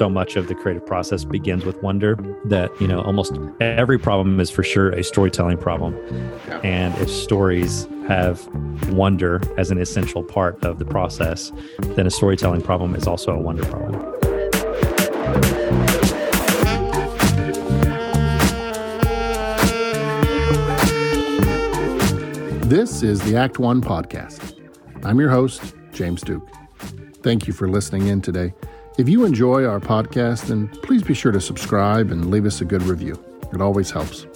[0.00, 4.40] so much of the creative process begins with wonder that you know almost every problem
[4.40, 5.94] is for sure a storytelling problem.
[6.64, 8.46] And if stories have
[8.88, 11.52] wonder as an essential part of the process
[11.96, 14.00] then a storytelling problem is also a wonder problem.
[22.70, 24.58] This is the act one podcast.
[25.04, 26.48] I'm your host james duke.
[27.22, 28.54] Thank you for listening in today
[29.00, 32.66] if you enjoy our podcast, then please be sure to subscribe and leave us a
[32.66, 33.18] good review.
[33.50, 34.26] It always helps.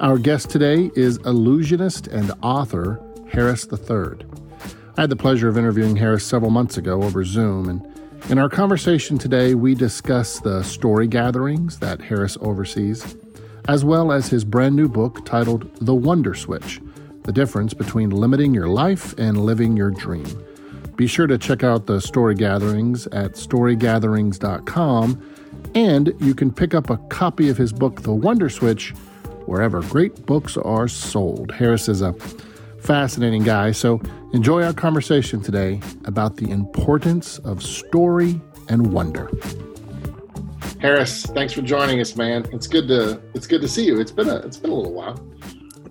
[0.00, 4.26] Our guest today is illusionist and author Harris III.
[4.96, 7.86] I had the pleasure of interviewing Harris several months ago over Zoom, and
[8.28, 13.16] in our conversation today, we discuss the story gatherings that Harris oversees,
[13.68, 16.80] as well as his brand new book titled The Wonder Switch
[17.22, 20.26] The Difference Between Limiting Your Life and Living Your Dream.
[20.96, 25.32] Be sure to check out the story gatherings at storygatherings.com,
[25.74, 28.90] and you can pick up a copy of his book, The Wonder Switch,
[29.46, 31.52] wherever great books are sold.
[31.52, 32.12] Harris is a
[32.80, 34.00] fascinating guy, so
[34.32, 39.30] enjoy our conversation today about the importance of story and wonder.
[40.80, 42.44] Harris, thanks for joining us, man.
[42.52, 44.00] It's good to it's good to see you.
[44.00, 45.14] It's been a it's been a little while.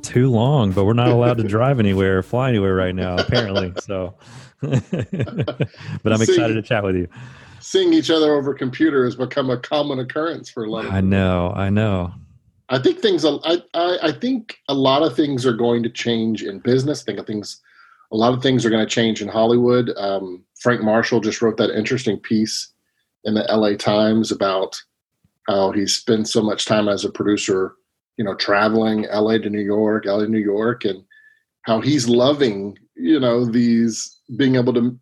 [0.01, 3.71] Too long, but we're not allowed to drive anywhere or fly anywhere right now, apparently.
[3.79, 4.15] So
[6.03, 7.07] but I'm excited to chat with you.
[7.59, 11.53] Seeing each other over computer has become a common occurrence for a lot I know,
[11.55, 12.13] I know.
[12.69, 13.25] I think things.
[13.25, 13.37] I,
[13.73, 17.01] I I think a lot of things are going to change in business.
[17.01, 17.59] I think things,
[18.13, 19.91] a lot of things are going to change in Hollywood.
[19.97, 22.71] Um, Frank Marshall just wrote that interesting piece
[23.25, 23.75] in the L.A.
[23.75, 24.81] Times about
[25.47, 27.75] how he spent so much time as a producer,
[28.15, 29.37] you know, traveling L.A.
[29.39, 30.25] to New York, L.A.
[30.25, 31.03] to New York, and
[31.63, 34.97] how he's loving, you know, these being able to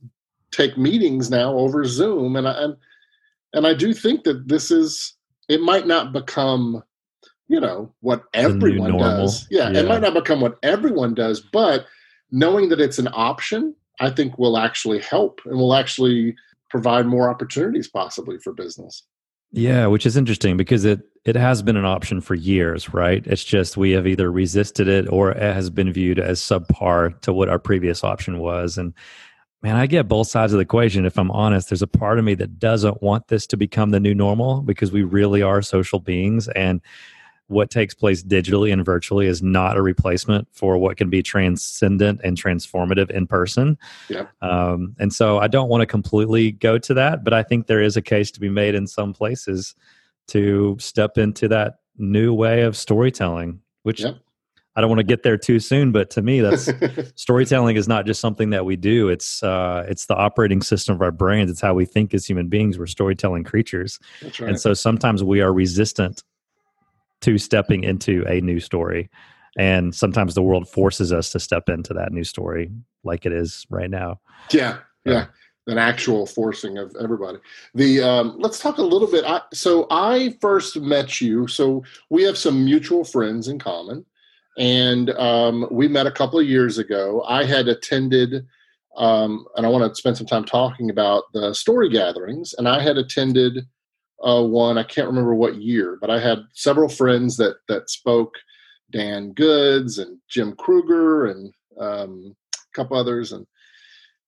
[0.51, 2.75] take meetings now over Zoom, and I, and
[3.53, 5.13] and I do think that this is
[5.47, 6.83] it might not become
[7.47, 9.47] you know what everyone does.
[9.49, 11.85] Yeah, yeah, it might not become what everyone does, but
[12.31, 16.35] knowing that it's an option, I think will actually help and will actually
[16.69, 19.03] provide more opportunities possibly for business.
[19.51, 23.25] Yeah, which is interesting because it it has been an option for years, right?
[23.27, 27.33] It's just we have either resisted it or it has been viewed as subpar to
[27.33, 28.77] what our previous option was.
[28.77, 28.93] And
[29.61, 31.05] man, I get both sides of the equation.
[31.05, 33.99] If I'm honest, there's a part of me that doesn't want this to become the
[33.99, 36.81] new normal because we really are social beings and
[37.47, 42.21] what takes place digitally and virtually is not a replacement for what can be transcendent
[42.23, 43.75] and transformative in person.
[44.07, 44.27] Yeah.
[44.41, 47.81] Um, and so I don't want to completely go to that, but I think there
[47.81, 49.73] is a case to be made in some places
[50.29, 54.17] to step into that new way of storytelling, which yep.
[54.75, 56.71] I don't want to get there too soon, but to me, that's
[57.15, 59.09] storytelling is not just something that we do.
[59.09, 61.51] It's uh, it's the operating system of our brains.
[61.51, 62.79] It's how we think as human beings.
[62.79, 64.41] We're storytelling creatures, right.
[64.41, 66.23] and so sometimes we are resistant
[67.21, 69.09] to stepping into a new story,
[69.57, 72.71] and sometimes the world forces us to step into that new story,
[73.03, 74.21] like it is right now.
[74.51, 75.25] Yeah, yeah
[75.67, 77.37] an actual forcing of everybody.
[77.75, 79.23] The um, let's talk a little bit.
[79.25, 81.47] I, so I first met you.
[81.47, 84.05] So we have some mutual friends in common,
[84.57, 87.23] and um, we met a couple of years ago.
[87.27, 88.45] I had attended,
[88.97, 92.53] um, and I want to spend some time talking about the story gatherings.
[92.57, 93.67] And I had attended
[94.23, 94.77] uh, one.
[94.77, 98.35] I can't remember what year, but I had several friends that that spoke.
[98.91, 103.45] Dan Goods and Jim Kruger and um, a couple others, and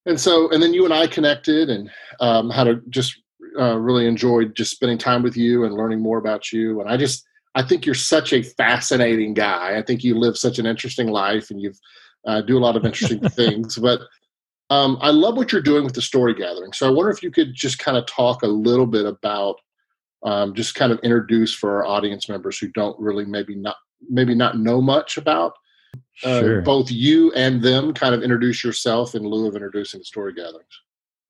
[0.05, 1.89] and so and then you and I connected and
[2.19, 3.15] um, had a just
[3.59, 6.79] uh, really enjoyed just spending time with you and learning more about you.
[6.79, 7.25] And I just
[7.55, 9.77] I think you're such a fascinating guy.
[9.77, 11.79] I think you live such an interesting life and you've
[12.25, 13.77] uh, do a lot of interesting things.
[13.77, 14.01] But
[14.69, 16.71] um, I love what you're doing with the story gathering.
[16.71, 19.57] So I wonder if you could just kind of talk a little bit about
[20.23, 23.75] um, just kind of introduce for our audience members who don't really maybe not
[24.09, 25.53] maybe not know much about
[26.23, 26.61] uh, sure.
[26.61, 30.81] both you and them kind of introduce yourself in lieu of introducing the story gatherings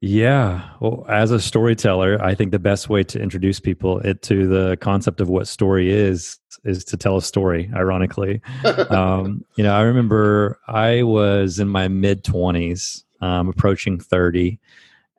[0.02, 4.48] yeah well as a storyteller i think the best way to introduce people it, to
[4.48, 8.42] the concept of what story is is to tell a story ironically
[8.90, 14.60] um, you know i remember i was in my mid 20s um, approaching 30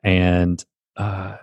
[0.03, 0.65] and
[0.97, 1.37] uh,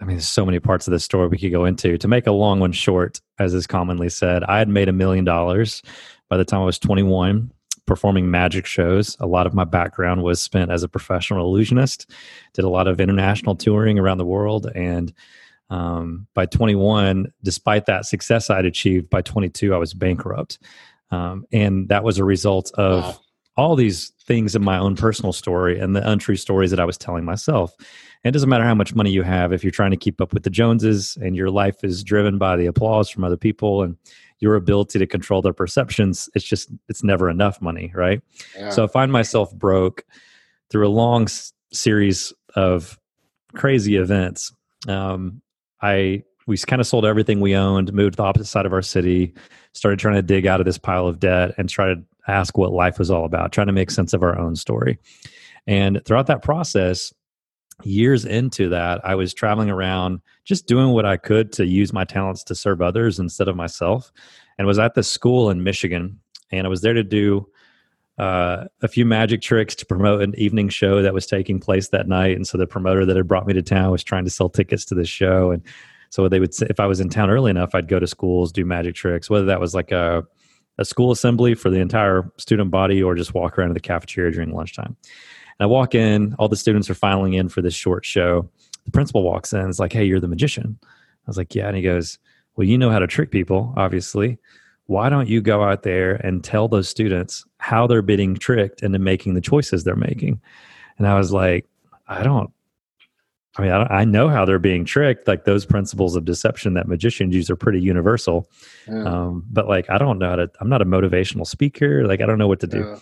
[0.00, 1.98] I mean, there's so many parts of this story we could go into.
[1.98, 5.24] To make a long one short, as is commonly said, I had made a million
[5.24, 5.82] dollars
[6.30, 7.52] by the time I was 21
[7.90, 9.16] performing magic shows.
[9.18, 12.08] A lot of my background was spent as a professional illusionist,
[12.54, 14.70] did a lot of international touring around the world.
[14.76, 15.12] And
[15.70, 20.60] um, by 21, despite that success I'd achieved, by 22, I was bankrupt.
[21.10, 23.20] Um, and that was a result of wow.
[23.56, 26.96] all these things in my own personal story and the untrue stories that I was
[26.96, 27.74] telling myself.
[28.22, 30.32] And it doesn't matter how much money you have if you're trying to keep up
[30.32, 33.96] with the Joneses and your life is driven by the applause from other people and
[34.40, 38.20] your ability to control their perceptions, it's just it's never enough money, right?
[38.56, 38.70] Yeah.
[38.70, 40.04] So I find myself broke
[40.70, 42.98] through a long s- series of
[43.54, 44.52] crazy events.
[44.88, 45.42] Um,
[45.82, 48.82] I we kind of sold everything we owned, moved to the opposite side of our
[48.82, 49.34] city,
[49.72, 52.72] started trying to dig out of this pile of debt and try to ask what
[52.72, 54.98] life was all about, trying to make sense of our own story.
[55.66, 57.12] And throughout that process,
[57.84, 62.04] years into that, I was traveling around just doing what I could to use my
[62.04, 64.12] talents to serve others instead of myself.
[64.58, 66.20] And was at this school in Michigan.
[66.52, 67.48] And I was there to do
[68.18, 72.06] uh, a few magic tricks to promote an evening show that was taking place that
[72.06, 72.36] night.
[72.36, 74.84] And so the promoter that had brought me to town was trying to sell tickets
[74.86, 75.50] to this show.
[75.50, 75.62] And
[76.10, 78.52] so they would say, if I was in town early enough, I'd go to schools,
[78.52, 80.24] do magic tricks, whether that was like a,
[80.76, 84.32] a school assembly for the entire student body or just walk around to the cafeteria
[84.32, 84.96] during lunchtime.
[85.62, 88.48] I walk in, all the students are filing in for this short show.
[88.84, 90.78] The principal walks in, is like, Hey, you're the magician.
[90.82, 90.86] I
[91.26, 91.68] was like, Yeah.
[91.68, 92.18] And he goes,
[92.56, 94.38] Well, you know how to trick people, obviously.
[94.86, 98.98] Why don't you go out there and tell those students how they're being tricked into
[98.98, 100.40] making the choices they're making?
[100.98, 101.66] And I was like,
[102.08, 102.50] I don't,
[103.56, 105.28] I mean, I, I, know how they're being tricked.
[105.28, 108.48] Like those principles of deception that magicians use are pretty universal.
[108.88, 109.04] Yeah.
[109.04, 112.06] Um, but like, I don't know how to, I'm not a motivational speaker.
[112.06, 112.80] Like, I don't know what to do.
[112.80, 112.98] Yeah.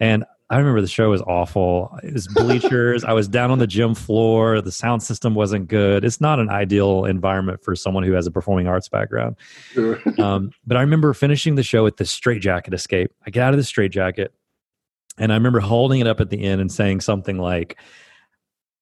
[0.00, 1.98] And I remember the show was awful.
[2.02, 3.04] It was bleachers.
[3.04, 4.60] I was down on the gym floor.
[4.60, 6.04] The sound system wasn't good.
[6.04, 9.36] It's not an ideal environment for someone who has a performing arts background.
[9.72, 9.98] Sure.
[10.22, 13.12] um, but I remember finishing the show with this straitjacket escape.
[13.26, 14.34] I get out of the straitjacket,
[15.16, 17.78] and I remember holding it up at the end and saying something like,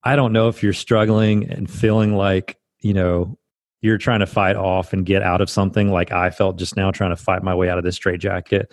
[0.02, 3.38] "I don't know if you're struggling and feeling like you know
[3.80, 6.90] you're trying to fight off and get out of something like I felt just now
[6.90, 8.72] trying to fight my way out of this straitjacket."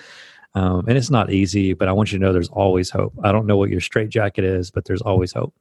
[0.55, 3.13] Um, and it's not easy, but I want you to know there's always hope.
[3.23, 5.53] I don't know what your straitjacket is, but there's always hope.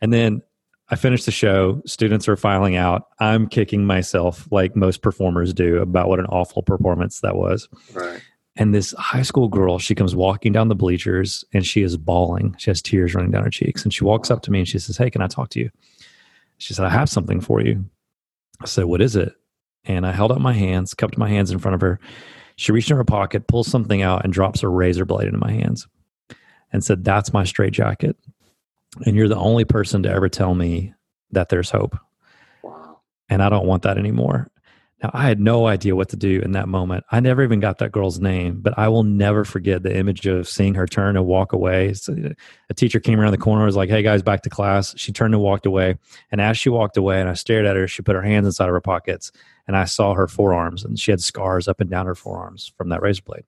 [0.00, 0.42] And then
[0.90, 1.80] I finished the show.
[1.86, 3.08] Students are filing out.
[3.20, 7.68] I'm kicking myself like most performers do about what an awful performance that was.
[7.94, 8.20] Right.
[8.56, 12.56] And this high school girl, she comes walking down the bleachers and she is bawling.
[12.58, 13.84] She has tears running down her cheeks.
[13.84, 15.70] And she walks up to me and she says, Hey, can I talk to you?
[16.58, 17.84] She said, I have something for you.
[18.60, 19.32] I said, What is it?
[19.84, 22.00] And I held up my hands, cupped my hands in front of her.
[22.60, 25.50] She reached in her pocket, pulls something out, and drops a razor blade into my
[25.50, 25.88] hands
[26.70, 28.18] and said, That's my straitjacket.
[29.06, 30.92] And you're the only person to ever tell me
[31.30, 31.98] that there's hope.
[32.62, 32.98] Wow.
[33.30, 34.50] And I don't want that anymore.
[35.02, 37.04] Now, I had no idea what to do in that moment.
[37.10, 40.46] I never even got that girl's name, but I will never forget the image of
[40.46, 41.94] seeing her turn and walk away.
[41.94, 42.30] So uh,
[42.68, 44.94] a teacher came around the corner, was like, Hey guys, back to class.
[44.98, 45.96] She turned and walked away.
[46.30, 48.68] And as she walked away and I stared at her, she put her hands inside
[48.68, 49.32] of her pockets
[49.66, 52.90] and I saw her forearms and she had scars up and down her forearms from
[52.90, 53.44] that razor blade.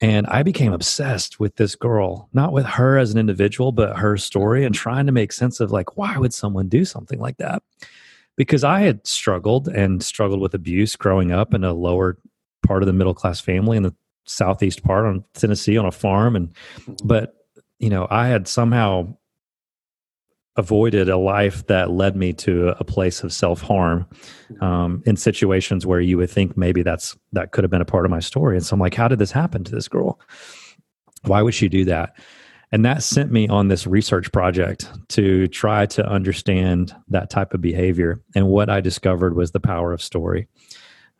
[0.00, 4.16] And I became obsessed with this girl, not with her as an individual, but her
[4.16, 7.62] story and trying to make sense of like, why would someone do something like that?
[8.36, 12.18] Because I had struggled and struggled with abuse growing up in a lower
[12.62, 13.94] part of the middle class family in the
[14.24, 16.48] southeast part on Tennessee on a farm and
[16.78, 16.94] mm-hmm.
[17.04, 17.34] but
[17.78, 19.16] you know I had somehow
[20.56, 24.06] avoided a life that led me to a place of self-harm
[24.50, 24.62] mm-hmm.
[24.62, 28.04] um, in situations where you would think maybe that's that could have been a part
[28.04, 30.20] of my story and so I'm like how did this happen to this girl
[31.24, 32.16] why would she do that
[32.72, 37.60] and that sent me on this research project to try to understand that type of
[37.60, 38.22] behavior.
[38.34, 40.48] And what I discovered was the power of story.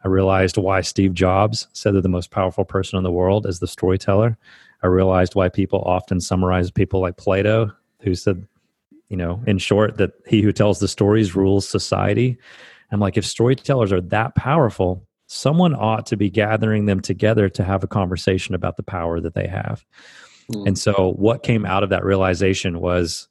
[0.03, 3.61] I realized why Steve Jobs said that the most powerful person in the world is
[3.61, 4.37] the storyteller.
[4.83, 8.49] I realized why people often summarize people like Plato, who said,
[9.11, 12.39] you know, in short, that he who tells the stories rules society.
[12.91, 17.63] I'm like, if storytellers are that powerful, someone ought to be gathering them together to
[17.63, 19.85] have a conversation about the power that they have.
[20.53, 20.69] Mm.
[20.69, 23.29] And so, what came out of that realization was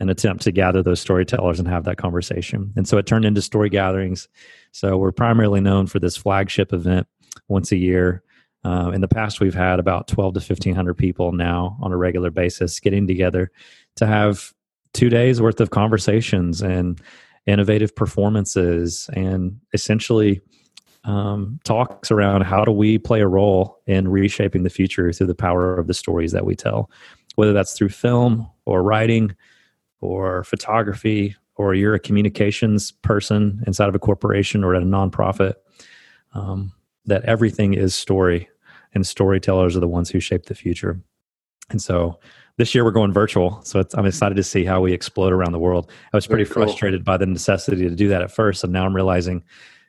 [0.00, 2.72] an attempt to gather those storytellers and have that conversation.
[2.76, 4.28] And so, it turned into story gatherings.
[4.72, 7.06] So, we're primarily known for this flagship event
[7.48, 8.22] once a year.
[8.64, 12.30] Uh, in the past, we've had about 12 to 1500 people now on a regular
[12.30, 13.50] basis getting together
[13.96, 14.54] to have
[14.94, 17.00] two days worth of conversations and
[17.46, 20.40] innovative performances and essentially
[21.04, 25.34] um, talks around how do we play a role in reshaping the future through the
[25.34, 26.90] power of the stories that we tell,
[27.36, 29.34] whether that's through film or writing
[30.00, 35.54] or photography, or you're a communications person inside of a corporation or at a nonprofit.
[36.32, 36.72] Um,
[37.06, 38.48] that everything is story,
[38.94, 41.00] and storytellers are the ones who shape the future.
[41.70, 42.18] And so
[42.56, 45.58] this year we're going virtual, so I'm excited to see how we explode around the
[45.58, 45.90] world.
[46.12, 46.64] I was pretty cool.
[46.64, 49.44] frustrated by the necessity to do that at first, and now I'm realizing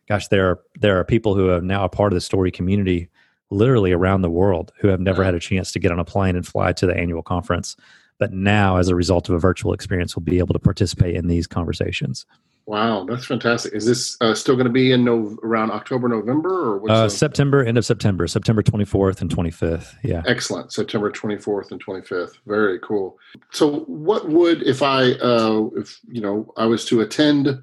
[0.08, 3.10] gosh, there are there are people who are now a part of the story community
[3.52, 6.36] literally around the world who have never had a chance to get on a plane
[6.36, 7.76] and fly to the annual conference.
[8.18, 11.28] But now, as a result of a virtual experience, will be able to participate in
[11.28, 12.26] these conversations.
[12.68, 13.76] Wow, that's fantastic.
[13.76, 17.64] Is this uh, still going to be in no, around October, November, or uh, September,
[17.64, 19.94] end of September, September 24th and 25th.
[20.02, 20.24] Yeah.
[20.26, 20.74] Excellent.
[20.74, 22.32] September 24th and 25th.
[22.48, 23.20] Very cool.
[23.52, 27.62] So, what would if I, uh, if you know, I was to attend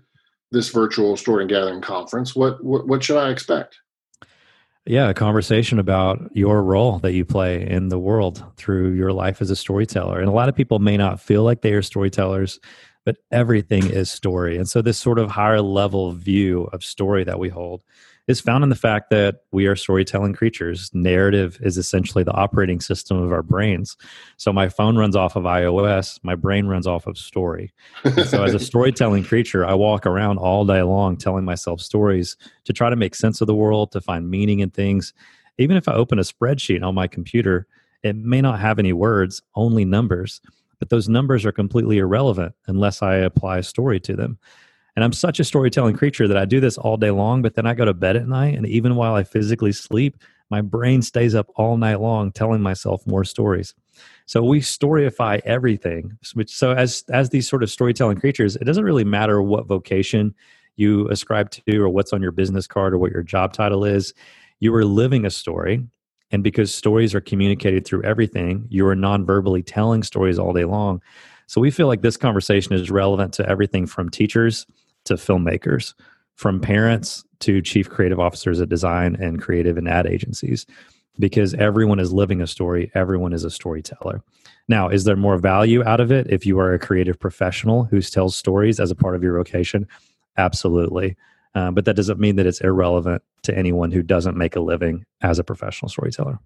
[0.52, 2.36] this virtual story and gathering conference?
[2.36, 3.78] What what, what should I expect?
[4.84, 9.40] Yeah, a conversation about your role that you play in the world through your life
[9.40, 10.18] as a storyteller.
[10.18, 12.58] And a lot of people may not feel like they are storytellers
[13.04, 14.56] but everything is story.
[14.56, 17.84] And so, this sort of higher level view of story that we hold
[18.28, 20.90] is found in the fact that we are storytelling creatures.
[20.94, 23.96] Narrative is essentially the operating system of our brains.
[24.36, 27.72] So, my phone runs off of iOS, my brain runs off of story.
[28.04, 32.36] And so, as a storytelling creature, I walk around all day long telling myself stories
[32.64, 35.12] to try to make sense of the world, to find meaning in things.
[35.58, 37.66] Even if I open a spreadsheet on my computer,
[38.02, 40.40] it may not have any words, only numbers
[40.82, 44.36] but those numbers are completely irrelevant unless I apply a story to them.
[44.94, 47.66] And I'm such a storytelling creature that I do this all day long, but then
[47.66, 48.56] I go to bed at night.
[48.56, 50.18] And even while I physically sleep,
[50.50, 53.74] my brain stays up all night long telling myself more stories.
[54.26, 56.18] So we storyify everything.
[56.34, 60.34] Which, so as as these sort of storytelling creatures, it doesn't really matter what vocation
[60.76, 64.12] you ascribe to or what's on your business card or what your job title is.
[64.60, 65.86] You are living a story
[66.32, 70.64] and because stories are communicated through everything, you are non verbally telling stories all day
[70.64, 71.00] long.
[71.46, 74.66] So we feel like this conversation is relevant to everything from teachers
[75.04, 75.94] to filmmakers,
[76.34, 80.66] from parents to chief creative officers at design and creative and ad agencies,
[81.18, 84.22] because everyone is living a story, everyone is a storyteller.
[84.68, 88.00] Now, is there more value out of it if you are a creative professional who
[88.00, 89.86] tells stories as a part of your vocation?
[90.38, 91.16] Absolutely.
[91.54, 95.04] Uh, but that doesn't mean that it's irrelevant to anyone who doesn't make a living
[95.20, 96.38] as a professional storyteller.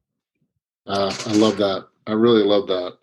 [0.86, 1.86] Uh, I love that.
[2.06, 2.94] I really love that.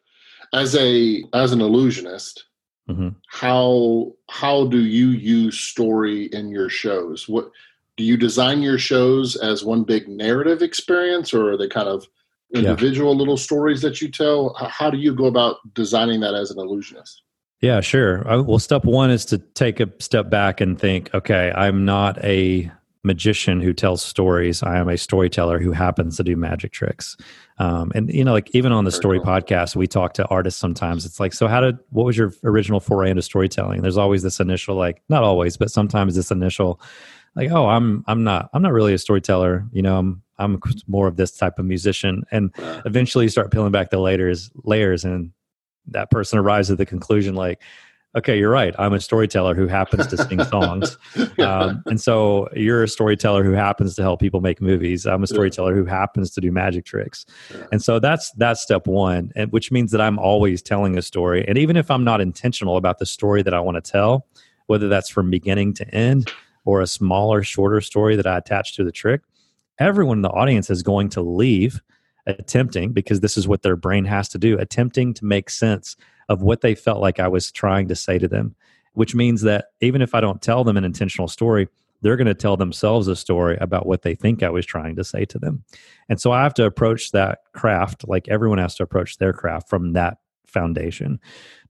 [0.53, 2.45] As a as an illusionist,
[2.89, 3.09] mm-hmm.
[3.27, 7.27] how how do you use story in your shows?
[7.27, 7.51] What
[7.97, 12.07] do you design your shows as one big narrative experience, or are they kind of
[12.53, 13.19] individual yeah.
[13.19, 14.53] little stories that you tell?
[14.55, 17.21] How do you go about designing that as an illusionist?
[17.61, 18.27] Yeah, sure.
[18.29, 22.23] Uh, well, step one is to take a step back and think, okay, I'm not
[22.23, 22.69] a
[23.03, 24.63] magician who tells stories.
[24.63, 27.17] I am a storyteller who happens to do magic tricks.
[27.59, 31.05] Um, and you know, like even on the story podcast, we talk to artists sometimes.
[31.05, 33.81] It's like, so how did what was your original foray into storytelling?
[33.81, 36.79] There's always this initial, like, not always, but sometimes this initial,
[37.35, 39.67] like, oh, I'm I'm not I'm not really a storyteller.
[39.71, 42.23] You know, I'm I'm more of this type of musician.
[42.31, 42.51] And
[42.85, 45.31] eventually, you start peeling back the layers layers and
[45.87, 47.61] that person arrives at the conclusion like
[48.15, 48.75] okay you're right.
[48.77, 50.97] I'm a storyteller who happens to sing songs.
[51.39, 55.05] Um, and so you're a storyteller who happens to help people make movies.
[55.05, 57.25] I'm a storyteller who happens to do magic tricks.
[57.71, 61.45] And so that's that's step one and which means that i'm always telling a story.
[61.47, 64.27] And even if i'm not intentional about the story that i want to tell
[64.67, 66.31] whether that's from beginning to end
[66.65, 69.21] or a smaller shorter story that i attach to the trick
[69.79, 71.81] everyone in the audience is going to leave
[72.27, 75.95] attempting because this is what their brain has to do attempting to make sense
[76.29, 78.55] of what they felt like I was trying to say to them
[78.93, 81.67] which means that even if I don't tell them an intentional story
[82.03, 85.05] they're going to tell themselves a story about what they think I was trying to
[85.05, 85.63] say to them.
[86.09, 89.69] And so I have to approach that craft like everyone has to approach their craft
[89.69, 91.19] from that foundation.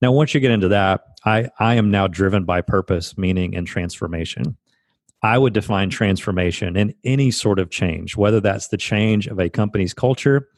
[0.02, 3.66] Now once you get into that I I am now driven by purpose meaning and
[3.66, 4.58] transformation.
[5.22, 9.50] I would define transformation in any sort of change, whether that's the change of a
[9.50, 10.50] company's culture,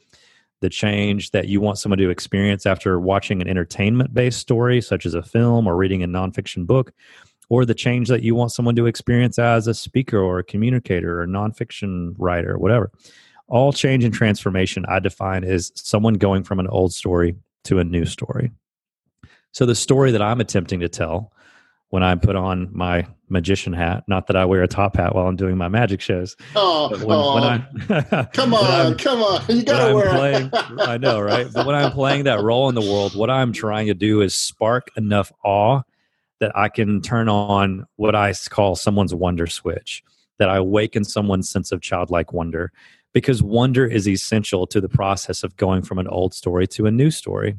[0.60, 5.06] the change that you want someone to experience after watching an entertainment based story, such
[5.06, 6.92] as a film or reading a nonfiction book,
[7.48, 11.20] or the change that you want someone to experience as a speaker or a communicator
[11.20, 12.90] or a nonfiction writer, whatever.
[13.48, 17.84] All change and transformation I define as someone going from an old story to a
[17.84, 18.50] new story.
[19.52, 21.32] So the story that I'm attempting to tell
[21.90, 24.04] when I put on my magician hat.
[24.06, 26.36] Not that I wear a top hat while I'm doing my magic shows.
[26.54, 28.26] Oh, when, oh when I, oh.
[28.32, 29.42] come on, come on!
[29.48, 30.10] You gotta wear.
[30.10, 31.48] Playing, I know, right?
[31.52, 34.34] But when I'm playing that role in the world, what I'm trying to do is
[34.34, 35.82] spark enough awe
[36.40, 40.02] that I can turn on what I call someone's wonder switch.
[40.38, 42.70] That I awaken someone's sense of childlike wonder,
[43.14, 46.90] because wonder is essential to the process of going from an old story to a
[46.90, 47.56] new story.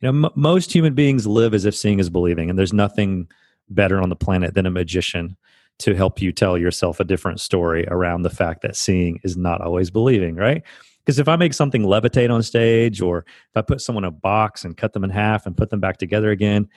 [0.00, 3.26] You know, m- most human beings live as if seeing is believing, and there's nothing
[3.68, 5.36] better on the planet than a magician
[5.78, 9.60] to help you tell yourself a different story around the fact that seeing is not
[9.60, 10.62] always believing, right?
[11.04, 14.10] Because if I make something levitate on stage or if I put someone in a
[14.10, 16.68] box and cut them in half and put them back together again,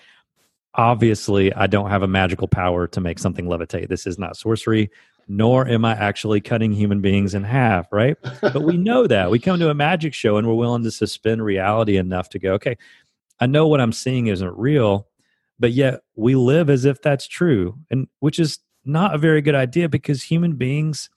[0.76, 3.88] obviously I don't have a magical power to make something levitate.
[3.88, 4.92] This is not sorcery.
[5.30, 8.18] nor am I actually cutting human beings in half, right?
[8.42, 9.30] but we know that.
[9.30, 12.54] We come to a magic show and we're willing to suspend reality enough to go,
[12.54, 12.78] okay,
[13.40, 15.08] I know what I'm seeing isn't real,
[15.60, 17.78] but yet we live as if that's true.
[17.92, 21.10] And which is not a very good idea because human beings,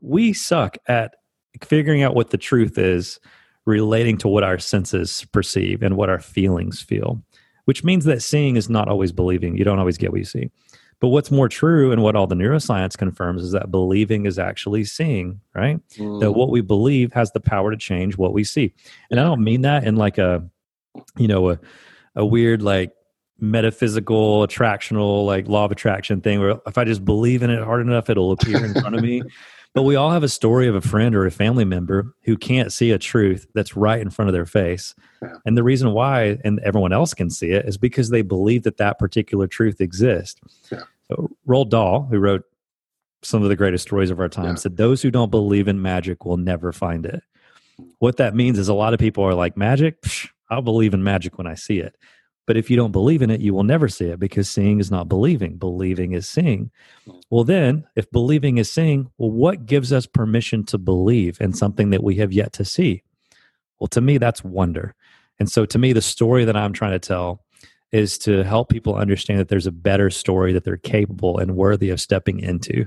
[0.00, 1.14] we suck at
[1.62, 3.20] figuring out what the truth is
[3.66, 7.22] relating to what our senses perceive and what our feelings feel,
[7.66, 9.56] which means that seeing is not always believing.
[9.56, 10.50] You don't always get what you see.
[11.00, 14.84] But what's more true and what all the neuroscience confirms is that believing is actually
[14.84, 15.80] seeing, right?
[15.96, 16.20] Mm.
[16.20, 18.72] That what we believe has the power to change what we see.
[19.10, 20.48] And I don't mean that in like a,
[21.16, 21.58] you know, a,
[22.14, 22.92] a weird like
[23.42, 27.82] metaphysical attractional like law of attraction thing where if I just believe in it hard
[27.82, 29.22] enough, it'll appear in front of me.
[29.74, 32.70] But we all have a story of a friend or a family member who can't
[32.70, 34.94] see a truth that's right in front of their face.
[35.22, 35.36] Yeah.
[35.46, 38.76] And the reason why, and everyone else can see it, is because they believe that
[38.76, 40.38] that particular truth exists.
[40.70, 40.82] Yeah.
[41.08, 42.42] So Roald Dahl, who wrote
[43.22, 44.54] some of the greatest stories of our time, yeah.
[44.56, 47.22] said, Those who don't believe in magic will never find it.
[47.98, 50.02] What that means is a lot of people are like, Magic?
[50.02, 51.96] Psh, I'll believe in magic when I see it.
[52.46, 54.90] But if you don't believe in it, you will never see it because seeing is
[54.90, 55.56] not believing.
[55.56, 56.70] Believing is seeing.
[57.06, 57.22] Mm.
[57.30, 61.90] Well, then, if believing is seeing, well, what gives us permission to believe in something
[61.90, 63.04] that we have yet to see?
[63.78, 64.94] Well, to me, that's wonder.
[65.38, 67.44] And so, to me, the story that I'm trying to tell
[67.92, 71.90] is to help people understand that there's a better story that they're capable and worthy
[71.90, 72.86] of stepping into.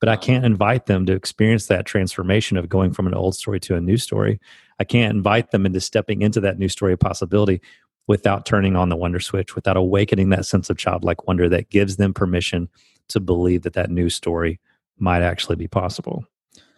[0.00, 0.22] But I uh-huh.
[0.22, 3.80] can't invite them to experience that transformation of going from an old story to a
[3.80, 4.40] new story.
[4.78, 7.60] I can't invite them into stepping into that new story of possibility
[8.06, 11.96] without turning on the wonder switch, without awakening that sense of childlike wonder that gives
[11.96, 12.68] them permission
[13.08, 14.60] to believe that that new story
[14.98, 16.24] might actually be possible.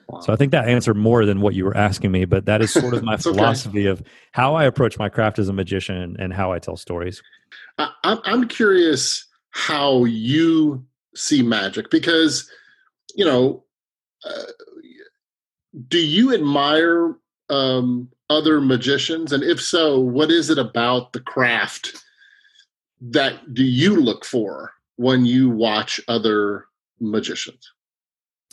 [0.08, 0.20] Wow.
[0.20, 2.72] So I think that answered more than what you were asking me, but that is
[2.72, 4.00] sort of my philosophy okay.
[4.00, 7.22] of how I approach my craft as a magician and how I tell stories.
[7.76, 12.50] I, I'm curious how you see magic because,
[13.14, 13.64] you know,
[14.24, 14.44] uh,
[15.88, 17.14] do you admire
[17.50, 19.32] um, other magicians?
[19.32, 22.02] And if so, what is it about the craft
[23.00, 26.66] that do you look for when you watch other
[27.00, 27.72] magicians?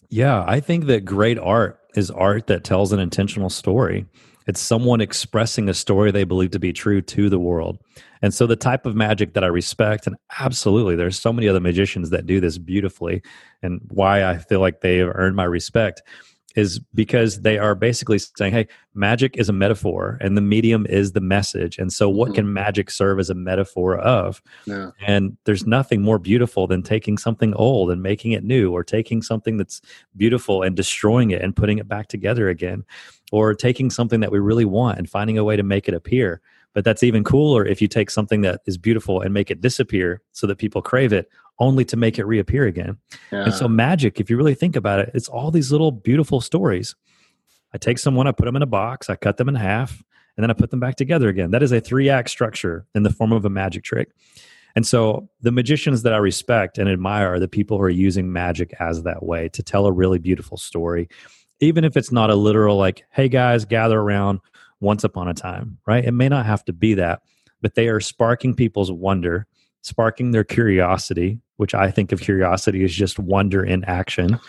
[0.09, 4.05] Yeah, I think that great art is art that tells an intentional story.
[4.47, 7.79] It's someone expressing a story they believe to be true to the world.
[8.21, 11.59] And so the type of magic that I respect, and absolutely, there's so many other
[11.59, 13.23] magicians that do this beautifully,
[13.63, 16.03] and why I feel like they have earned my respect
[16.55, 21.11] is because they are basically saying, hey, magic is a metaphor and the medium is
[21.11, 21.77] the message.
[21.77, 22.35] And so, what mm-hmm.
[22.35, 24.41] can magic serve as a metaphor of?
[24.65, 24.91] Yeah.
[25.05, 29.21] And there's nothing more beautiful than taking something old and making it new, or taking
[29.21, 29.81] something that's
[30.15, 32.83] beautiful and destroying it and putting it back together again,
[33.31, 36.41] or taking something that we really want and finding a way to make it appear.
[36.73, 40.21] But that's even cooler if you take something that is beautiful and make it disappear
[40.33, 42.97] so that people crave it, only to make it reappear again.
[43.31, 43.45] Yeah.
[43.45, 46.95] And so, magic, if you really think about it, it's all these little beautiful stories.
[47.73, 50.03] I take someone, I put them in a box, I cut them in half,
[50.37, 51.51] and then I put them back together again.
[51.51, 54.11] That is a three act structure in the form of a magic trick.
[54.75, 58.31] And so, the magicians that I respect and admire are the people who are using
[58.31, 61.07] magic as that way to tell a really beautiful story,
[61.59, 64.41] even if it's not a literal, like, hey guys, gather around,
[64.81, 66.05] once upon a time, right?
[66.05, 67.21] It may not have to be that,
[67.61, 69.47] but they are sparking people's wonder,
[69.85, 74.39] sparking their curiosity, which I think of curiosity as just wonder in action.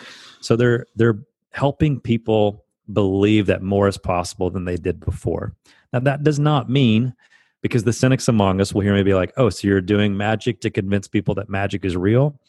[0.41, 1.19] So they're they're
[1.51, 5.53] helping people believe that more is possible than they did before.
[5.93, 7.13] Now that does not mean
[7.61, 10.59] because the cynics among us will hear me be like, "Oh, so you're doing magic
[10.61, 12.39] to convince people that magic is real?"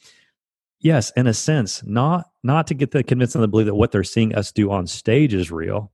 [0.80, 3.92] Yes, in a sense, not not to get the convince them to believe that what
[3.92, 5.92] they're seeing us do on stage is real,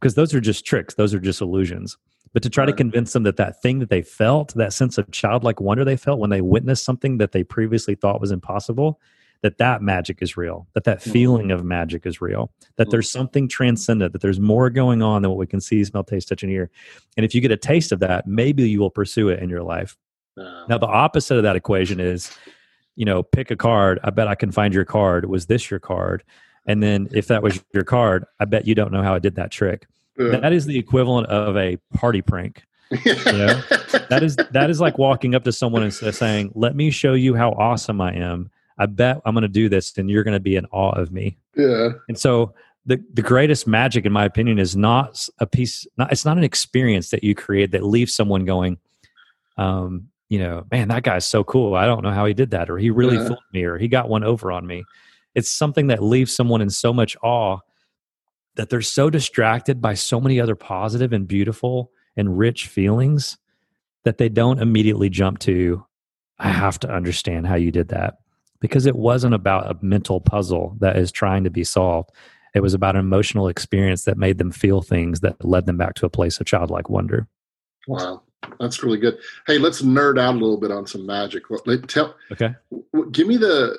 [0.00, 1.96] because those are just tricks those are just illusions
[2.32, 2.70] but to try right.
[2.70, 5.96] to convince them that that thing that they felt that sense of childlike wonder they
[5.96, 9.00] felt when they witnessed something that they previously thought was impossible
[9.42, 11.10] that that magic is real that that mm-hmm.
[11.10, 12.90] feeling of magic is real that mm-hmm.
[12.90, 16.28] there's something transcendent that there's more going on than what we can see smell taste
[16.28, 16.70] touch and hear
[17.16, 19.62] and if you get a taste of that maybe you will pursue it in your
[19.62, 19.96] life
[20.36, 22.30] uh, now the opposite of that equation is
[22.96, 25.80] you know pick a card i bet i can find your card was this your
[25.80, 26.24] card
[26.68, 29.36] and then if that was your card, I bet you don't know how I did
[29.36, 29.86] that trick.
[30.18, 30.38] Yeah.
[30.38, 32.64] That is the equivalent of a party prank.
[32.90, 33.62] you know?
[34.08, 37.34] that is that is like walking up to someone and saying, "Let me show you
[37.34, 40.40] how awesome I am." I bet I'm going to do this, and you're going to
[40.40, 41.36] be in awe of me.
[41.56, 41.90] Yeah.
[42.08, 42.54] And so
[42.86, 45.86] the the greatest magic, in my opinion, is not a piece.
[45.96, 48.78] Not it's not an experience that you create that leaves someone going,
[49.58, 51.74] um, you know, man, that guy's so cool.
[51.74, 53.28] I don't know how he did that, or he really yeah.
[53.28, 54.84] fooled me, or he got one over on me
[55.38, 57.58] it's something that leaves someone in so much awe
[58.58, 63.38] that they're so distracted by so many other positive and beautiful and rich feelings
[64.04, 65.84] that they don't immediately jump to
[66.38, 68.18] i have to understand how you did that
[68.60, 72.10] because it wasn't about a mental puzzle that is trying to be solved.
[72.54, 75.94] It was about an emotional experience that made them feel things that led them back
[75.94, 77.28] to a place of childlike wonder.
[77.86, 78.22] Wow,
[78.58, 79.18] that's really good.
[79.46, 81.44] Hey, let's nerd out a little bit on some magic.
[81.86, 82.54] Tell, okay,
[83.12, 83.76] give me the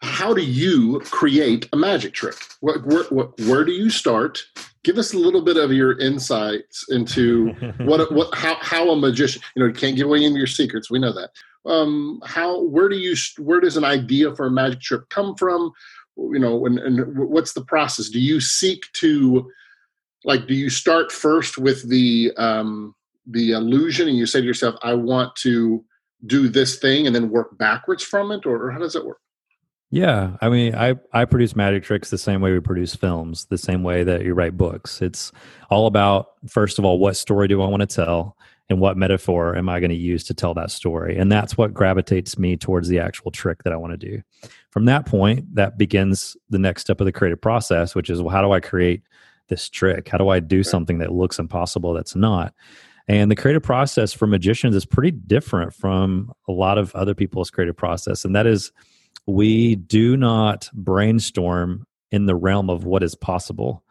[0.00, 2.36] how do you create a magic trick?
[2.60, 4.42] What, where, what, where do you start?
[4.84, 9.42] Give us a little bit of your insights into what, what, how, how a magician.
[9.54, 10.90] You know, you can't give away any of your secrets.
[10.90, 11.30] We know that.
[11.66, 15.72] Um, how, where do you, where does an idea for a magic trick come from?
[16.16, 18.08] You know, and, and what's the process?
[18.08, 19.50] Do you seek to,
[20.24, 22.94] like, do you start first with the um,
[23.30, 25.84] the illusion, and you say to yourself, "I want to
[26.26, 29.20] do this thing," and then work backwards from it, or, or how does that work?
[29.90, 33.56] Yeah, I mean, I I produce magic tricks the same way we produce films, the
[33.56, 35.00] same way that you write books.
[35.00, 35.32] It's
[35.70, 38.36] all about first of all, what story do I want to tell,
[38.68, 41.72] and what metaphor am I going to use to tell that story, and that's what
[41.72, 44.22] gravitates me towards the actual trick that I want to do.
[44.70, 48.34] From that point, that begins the next step of the creative process, which is well,
[48.34, 49.02] how do I create
[49.48, 50.08] this trick?
[50.08, 52.52] How do I do something that looks impossible that's not?
[53.08, 57.50] And the creative process for magicians is pretty different from a lot of other people's
[57.50, 58.70] creative process, and that is
[59.28, 63.84] we do not brainstorm in the realm of what is possible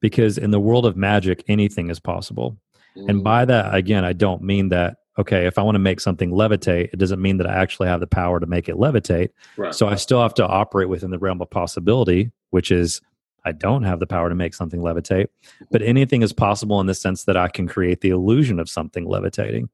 [0.00, 2.56] because in the world of magic anything is possible.
[2.96, 3.10] Mm.
[3.10, 6.30] and by that again i don't mean that okay if i want to make something
[6.30, 9.28] levitate it doesn't mean that i actually have the power to make it levitate.
[9.58, 9.74] Right.
[9.74, 13.02] so i still have to operate within the realm of possibility which is
[13.44, 15.26] i don't have the power to make something levitate.
[15.70, 19.04] But anything is possible in the sense that i can create the illusion of something
[19.04, 19.68] levitating.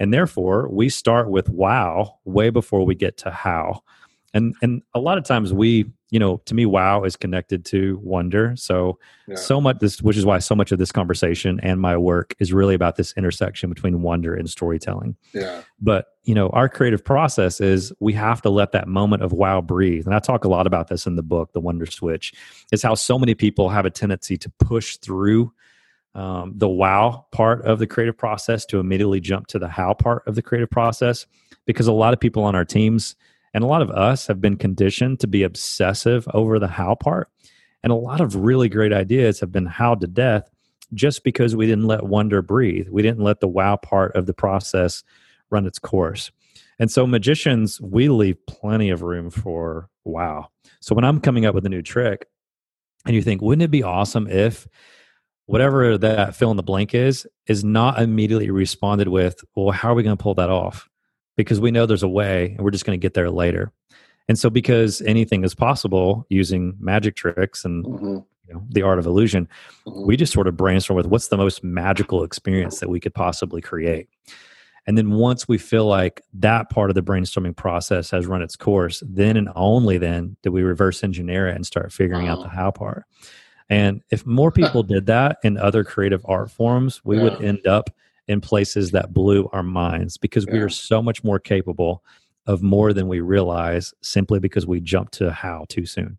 [0.00, 3.82] And therefore we start with wow way before we get to how
[4.32, 7.98] and and a lot of times we you know to me wow is connected to
[8.02, 8.54] wonder.
[8.56, 9.36] So yeah.
[9.36, 12.52] so much this which is why so much of this conversation and my work is
[12.52, 15.16] really about this intersection between wonder and storytelling.
[15.32, 15.62] Yeah.
[15.80, 19.60] But you know our creative process is we have to let that moment of wow
[19.60, 20.06] breathe.
[20.06, 22.32] And i talk a lot about this in the book the wonder switch
[22.72, 25.52] is how so many people have a tendency to push through
[26.14, 30.26] um, the wow part of the creative process to immediately jump to the how part
[30.26, 31.26] of the creative process
[31.66, 33.14] because a lot of people on our teams
[33.52, 37.28] and a lot of us have been conditioned to be obsessive over the how part.
[37.82, 40.50] And a lot of really great ideas have been how to death
[40.92, 42.88] just because we didn't let wonder breathe.
[42.88, 45.02] We didn't let the wow part of the process
[45.50, 46.30] run its course.
[46.78, 50.48] And so, magicians, we leave plenty of room for wow.
[50.80, 52.26] So, when I'm coming up with a new trick,
[53.06, 54.68] and you think, wouldn't it be awesome if
[55.46, 59.94] whatever that fill in the blank is, is not immediately responded with, well, how are
[59.94, 60.89] we going to pull that off?
[61.40, 63.72] Because we know there's a way and we're just going to get there later.
[64.28, 68.06] And so, because anything is possible using magic tricks and mm-hmm.
[68.46, 69.48] you know, the art of illusion,
[69.86, 70.06] mm-hmm.
[70.06, 73.60] we just sort of brainstorm with what's the most magical experience that we could possibly
[73.60, 74.08] create.
[74.86, 78.56] And then once we feel like that part of the brainstorming process has run its
[78.56, 82.48] course, then and only then do we reverse engineer it and start figuring out the
[82.48, 83.04] how part.
[83.68, 87.22] And if more people did that in other creative art forms, we yeah.
[87.24, 87.90] would end up
[88.30, 90.52] in places that blew our minds because yeah.
[90.52, 92.04] we are so much more capable
[92.46, 96.16] of more than we realize simply because we jumped to how too soon.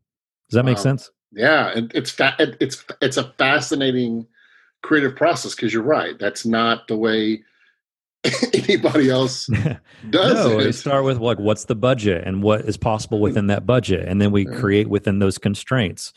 [0.50, 1.10] Does that make sense?
[1.32, 4.28] Yeah, and it's fa- it's it's a fascinating
[4.84, 6.20] creative process because you're right.
[6.20, 7.44] That's not the way
[8.54, 9.46] anybody else
[10.10, 10.66] does no, it.
[10.66, 13.24] We start with like what's the budget and what is possible hmm.
[13.24, 16.12] within that budget, and then we create within those constraints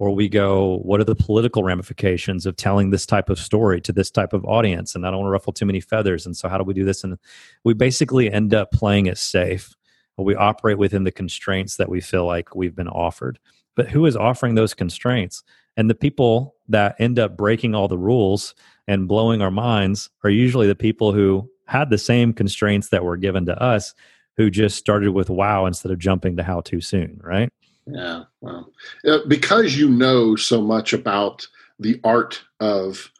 [0.00, 3.92] or we go what are the political ramifications of telling this type of story to
[3.92, 4.94] this type of audience?
[4.94, 6.24] And i don't want to ruffle too many feathers.
[6.24, 7.04] And so how do we do this?
[7.04, 7.18] And
[7.64, 9.76] we basically end up playing it safe.
[10.16, 13.38] We operate within the constraints that we feel like we've been offered.
[13.76, 15.42] But who is offering those constraints?
[15.76, 18.54] And the people that end up breaking all the rules
[18.88, 23.16] and blowing our minds are usually the people who had the same constraints that were
[23.16, 23.94] given to us
[24.36, 27.50] who just started with wow instead of jumping to how too soon right
[27.92, 28.72] yeah, well,
[29.06, 31.46] uh, because you know so much about
[31.78, 33.10] the art of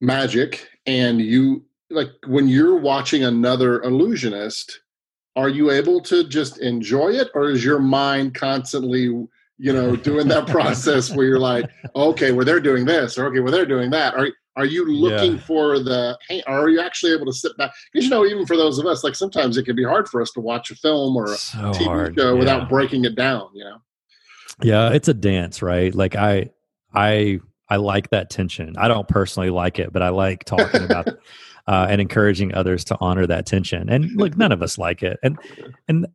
[0.00, 4.80] magic, and you like when you're watching another illusionist,
[5.36, 10.28] are you able to just enjoy it, or is your mind constantly, you know, doing
[10.28, 13.90] that process where you're like, okay, well they're doing this, or okay, well they're doing
[13.90, 14.14] that?
[14.14, 15.40] Are are you looking yeah.
[15.42, 16.18] for the?
[16.28, 17.72] Hey, are you actually able to sit back?
[17.92, 20.20] Because you know, even for those of us, like sometimes it can be hard for
[20.20, 22.18] us to watch a film or a so TV hard.
[22.18, 22.38] show yeah.
[22.38, 23.48] without breaking it down.
[23.54, 23.76] You know.
[24.60, 25.94] Yeah, it's a dance, right?
[25.94, 26.50] Like I,
[26.92, 28.74] I, I like that tension.
[28.76, 31.08] I don't personally like it, but I like talking about.
[31.66, 33.90] Uh, and encouraging others to honor that tension.
[33.90, 35.20] And look, none of us like it.
[35.22, 35.38] And
[35.86, 36.06] and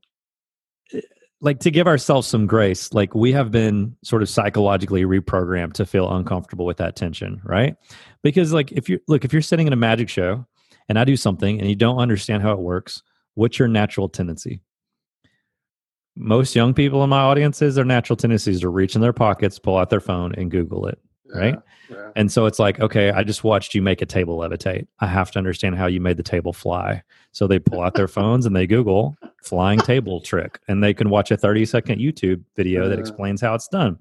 [1.43, 5.85] like to give ourselves some grace like we have been sort of psychologically reprogrammed to
[5.85, 7.75] feel uncomfortable with that tension right
[8.23, 10.45] because like if you look if you're sitting in a magic show
[10.89, 13.03] and i do something and you don't understand how it works
[13.35, 14.61] what's your natural tendency
[16.15, 19.77] most young people in my audiences, their natural tendencies to reach in their pockets, pull
[19.77, 20.99] out their phone, and Google it.
[21.33, 21.55] Right.
[21.89, 22.11] Yeah.
[22.15, 24.85] And so it's like, okay, I just watched you make a table levitate.
[24.99, 27.01] I have to understand how you made the table fly.
[27.31, 31.09] So they pull out their phones and they Google flying table trick, and they can
[31.09, 33.01] watch a 30 second YouTube video that uh-huh.
[33.01, 33.97] explains how it's done.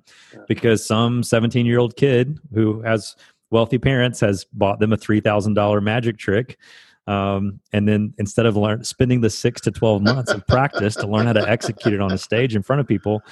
[0.48, 3.16] Because some 17 year old kid who has
[3.50, 6.58] wealthy parents has bought them a $3,000 magic trick
[7.06, 11.06] um, and then instead of learn, spending the six to 12 months of practice to
[11.06, 13.22] learn how to execute it on a stage in front of people,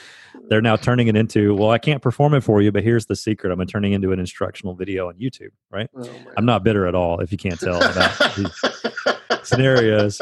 [0.48, 3.14] they're now turning it into, well, I can't perform it for you, but here's the
[3.14, 3.52] secret.
[3.52, 5.88] I'm turning it into an instructional video on YouTube, right?
[5.96, 8.60] Oh, I'm not bitter at all, if you can't tell about these
[9.44, 10.20] scenarios.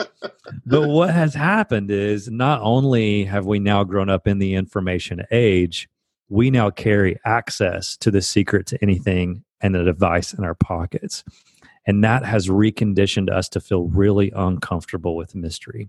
[0.66, 5.24] But what has happened is not only have we now grown up in the information
[5.30, 5.88] age,
[6.28, 11.24] we now carry access to the secret to anything and a device in our pockets.
[11.88, 15.88] And that has reconditioned us to feel really uncomfortable with mystery.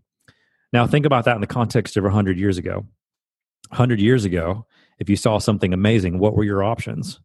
[0.72, 2.86] Now, think about that in the context of 100 years ago.
[3.68, 4.66] 100 years ago,
[4.98, 7.20] if you saw something amazing, what were your options?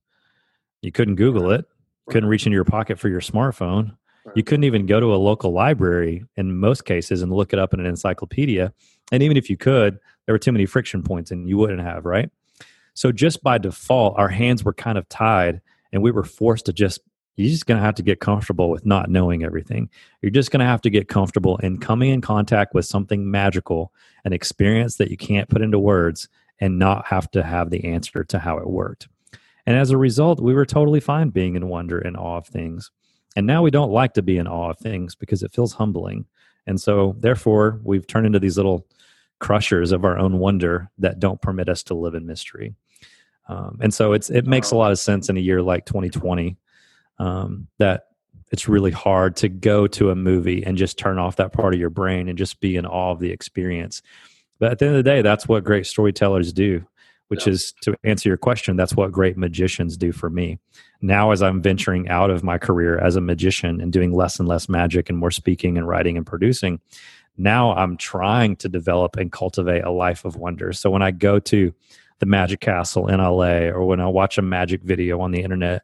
[0.83, 1.67] You couldn't Google it,
[2.11, 3.97] couldn't reach into your pocket for your smartphone.
[4.35, 7.75] You couldn't even go to a local library in most cases and look it up
[7.75, 8.73] in an encyclopedia.
[9.13, 12.05] And even if you could, there were too many friction points and you wouldn't have,
[12.05, 12.29] right?
[12.95, 15.61] So just by default, our hands were kind of tied
[15.93, 17.01] and we were forced to just
[17.37, 19.91] you're just going to have to get comfortable with not knowing everything.
[20.23, 23.93] You're just going to have to get comfortable in coming in contact with something magical,
[24.25, 26.29] an experience that you can't put into words,
[26.61, 29.09] and not have to have the answer to how it worked.
[29.67, 32.91] And as a result, we were totally fine being in wonder and awe of things.
[33.35, 36.27] And now we don't like to be in awe of things because it feels humbling.
[36.67, 38.87] And so, therefore, we've turned into these little
[39.41, 42.75] crushers of our own wonder that don't permit us to live in mystery.
[43.49, 46.57] Um, and so it's it makes a lot of sense in a year like 2020
[47.19, 48.09] um, that
[48.53, 51.81] it's really hard to go to a movie and just turn off that part of
[51.81, 54.03] your brain and just be in awe of the experience.
[54.59, 56.87] But at the end of the day, that's what great storytellers do,
[57.29, 57.55] which yeah.
[57.55, 60.59] is to answer your question, that's what great magicians do for me.
[61.03, 64.49] Now, as I'm venturing out of my career as a magician and doing less and
[64.49, 66.81] less magic and more speaking and writing and producing,
[67.37, 70.73] now I'm trying to develop and cultivate a life of wonder.
[70.73, 71.75] So when I go to
[72.21, 75.83] the Magic Castle in LA or when I watch a magic video on the internet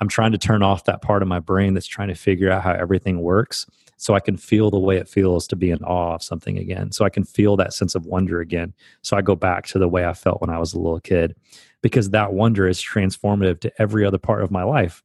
[0.00, 2.62] I'm trying to turn off that part of my brain that's trying to figure out
[2.62, 6.14] how everything works so I can feel the way it feels to be in awe
[6.14, 6.90] of something again.
[6.90, 8.72] So I can feel that sense of wonder again.
[9.02, 11.36] So I go back to the way I felt when I was a little kid
[11.82, 15.02] because that wonder is transformative to every other part of my life.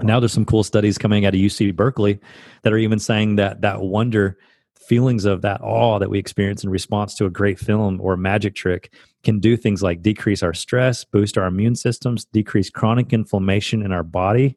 [0.00, 2.18] Now there's some cool studies coming out of UC Berkeley
[2.62, 4.38] that are even saying that that wonder
[4.74, 8.18] feelings of that awe that we experience in response to a great film or a
[8.18, 8.92] magic trick
[9.24, 13.92] can do things like decrease our stress, boost our immune systems, decrease chronic inflammation in
[13.92, 14.56] our body.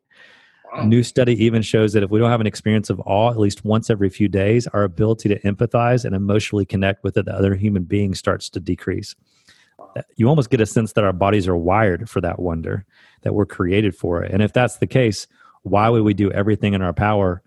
[0.73, 0.81] Wow.
[0.81, 3.39] A new study even shows that if we don't have an experience of awe at
[3.39, 7.55] least once every few days, our ability to empathize and emotionally connect with the other
[7.55, 9.15] human being starts to decrease.
[10.17, 12.85] You almost get a sense that our bodies are wired for that wonder,
[13.21, 14.31] that we're created for it.
[14.31, 15.25] And if that's the case,
[15.63, 17.41] why would we do everything in our power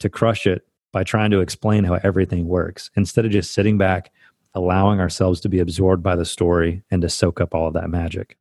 [0.00, 4.12] to crush it by trying to explain how everything works instead of just sitting back,
[4.58, 7.88] allowing ourselves to be absorbed by the story and to soak up all of that
[7.88, 8.36] magic.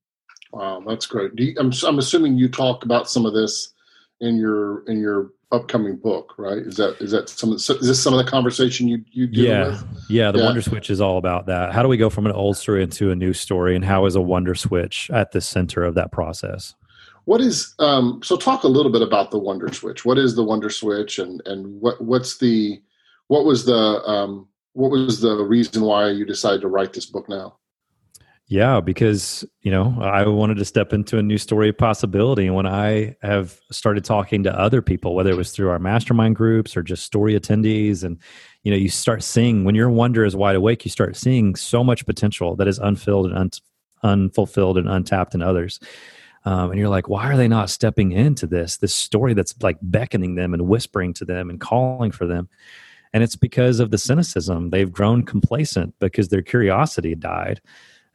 [0.51, 1.31] Wow, that's great.
[1.37, 3.73] You, I'm, I'm assuming you talk about some of this
[4.19, 6.57] in your in your upcoming book, right?
[6.57, 9.83] Is that is that some is this some of the conversation you you yeah with?
[10.09, 10.45] yeah the yeah.
[10.45, 11.73] Wonder Switch is all about that.
[11.73, 14.15] How do we go from an old story into a new story, and how is
[14.15, 16.75] a Wonder Switch at the center of that process?
[17.25, 18.37] What is um, so?
[18.37, 20.05] Talk a little bit about the Wonder Switch.
[20.05, 22.81] What is the Wonder Switch, and and what what's the
[23.27, 24.47] what was the um,
[24.77, 27.57] what was the reason why you decided to write this book now?
[28.45, 32.55] Yeah, because you know I wanted to step into a new story of possibility, and
[32.55, 36.77] when I have started talking to other people, whether it was through our mastermind groups
[36.77, 38.19] or just story attendees, and
[38.63, 41.83] you know, you start seeing when your wonder is wide awake, you start seeing so
[41.83, 43.51] much potential that is unfilled and un-
[44.03, 45.79] unfulfilled and untapped in others.
[46.45, 49.77] Um, and you're like, why are they not stepping into this this story that's like
[49.81, 52.47] beckoning them and whispering to them and calling for them?
[53.13, 54.69] And it's because of the cynicism.
[54.69, 57.61] They've grown complacent because their curiosity died.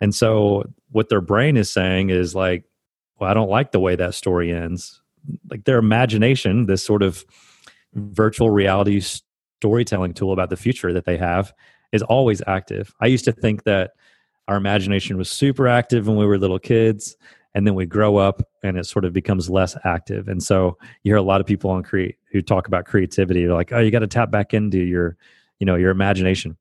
[0.01, 2.65] And so what their brain is saying is like,
[3.19, 5.01] well, I don't like the way that story ends.
[5.51, 7.25] Like their imagination, this sort of
[7.95, 11.53] virtual reality storytelling tool about the future that they have,
[11.93, 12.93] is always active.
[13.01, 13.93] I used to think that
[14.49, 17.17] our imagination was super active when we were little kids
[17.55, 21.11] and then we grow up and it sort of becomes less active and so you
[21.11, 23.91] hear a lot of people on create who talk about creativity they're like oh you
[23.91, 25.17] got to tap back into your
[25.59, 26.57] you know your imagination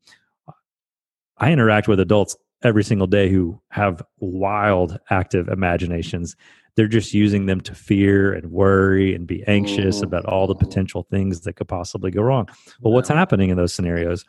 [1.37, 6.35] i interact with adults every single day who have wild active imaginations
[6.75, 10.05] they're just using them to fear and worry and be anxious mm-hmm.
[10.05, 12.47] about all the potential things that could possibly go wrong
[12.81, 14.25] well what's happening in those scenarios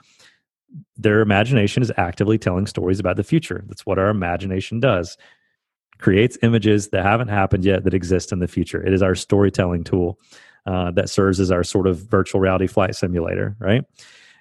[0.97, 3.65] their imagination is actively telling stories about the future.
[3.67, 5.17] That's what our imagination does.
[6.03, 8.85] Creates images that haven't happened yet that exist in the future.
[8.85, 10.19] It is our storytelling tool
[10.67, 13.85] uh, that serves as our sort of virtual reality flight simulator, right?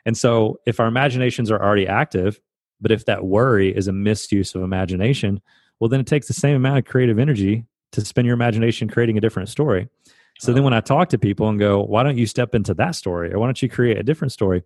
[0.05, 2.41] And so, if our imaginations are already active,
[2.81, 5.39] but if that worry is a misuse of imagination,
[5.79, 9.17] well, then it takes the same amount of creative energy to spend your imagination creating
[9.17, 9.87] a different story.
[10.39, 12.95] So then when I talk to people and go, why don't you step into that
[12.95, 14.63] story or why don't you create a different story?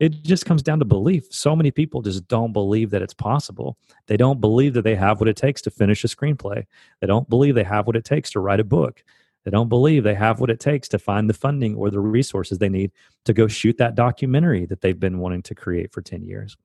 [0.00, 1.26] It just comes down to belief.
[1.30, 3.76] So many people just don't believe that it's possible.
[4.06, 6.66] They don't believe that they have what it takes to finish a screenplay.
[7.00, 9.02] They don't believe they have what it takes to write a book.
[9.44, 12.58] They don't believe they have what it takes to find the funding or the resources
[12.58, 12.92] they need
[13.24, 16.56] to go shoot that documentary that they've been wanting to create for 10 years.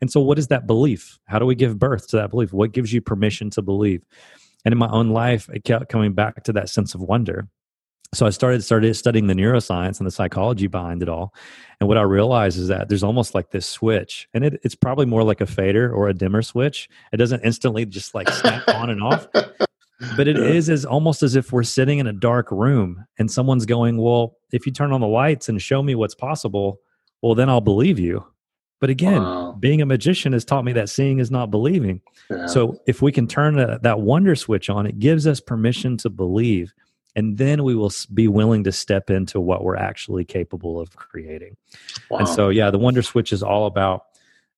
[0.00, 1.20] And so, what is that belief?
[1.26, 2.52] How do we give birth to that belief?
[2.52, 4.02] What gives you permission to believe?
[4.64, 7.48] And in my own life, it kept coming back to that sense of wonder.
[8.14, 11.34] So I started started studying the neuroscience and the psychology behind it all.
[11.80, 15.06] And what I realized is that there's almost like this switch, and it, it's probably
[15.06, 16.88] more like a fader or a dimmer switch.
[17.12, 19.26] It doesn't instantly just like snap on and off,
[20.16, 23.64] but it is as almost as if we're sitting in a dark room and someone's
[23.64, 26.80] going, "Well, if you turn on the lights and show me what's possible,
[27.22, 28.26] well, then I'll believe you."
[28.82, 29.56] But again, wow.
[29.60, 32.00] being a magician has taught me that seeing is not believing.
[32.28, 32.46] Yeah.
[32.46, 36.10] So if we can turn that, that wonder switch on, it gives us permission to
[36.10, 36.74] believe.
[37.14, 41.56] And then we will be willing to step into what we're actually capable of creating.
[42.10, 42.18] Wow.
[42.18, 44.06] And so, yeah, the wonder switch is all about,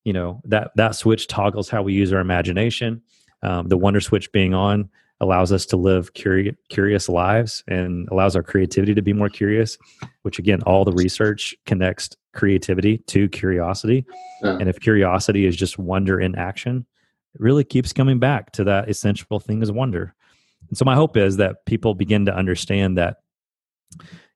[0.03, 3.01] you know, that that switch toggles how we use our imagination.
[3.43, 4.89] Um, the wonder switch being on
[5.21, 9.77] allows us to live curi- curious lives and allows our creativity to be more curious
[10.23, 14.05] which again all the research connects creativity to curiosity
[14.43, 14.57] yeah.
[14.59, 16.85] and if curiosity is just wonder in action
[17.33, 20.13] it really keeps coming back to that essential thing is wonder
[20.69, 23.17] and so my hope is that people begin to understand that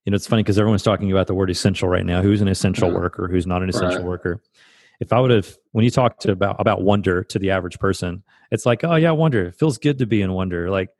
[0.04, 2.48] you know it's funny because everyone's talking about the word essential right now who's an
[2.48, 2.94] essential yeah.
[2.94, 4.06] worker who's not an essential right.
[4.06, 4.40] worker
[5.00, 8.22] if I would have when you talk to about about wonder to the average person,
[8.50, 9.46] it's like, oh yeah, wonder.
[9.46, 10.70] It feels good to be in wonder.
[10.70, 10.90] Like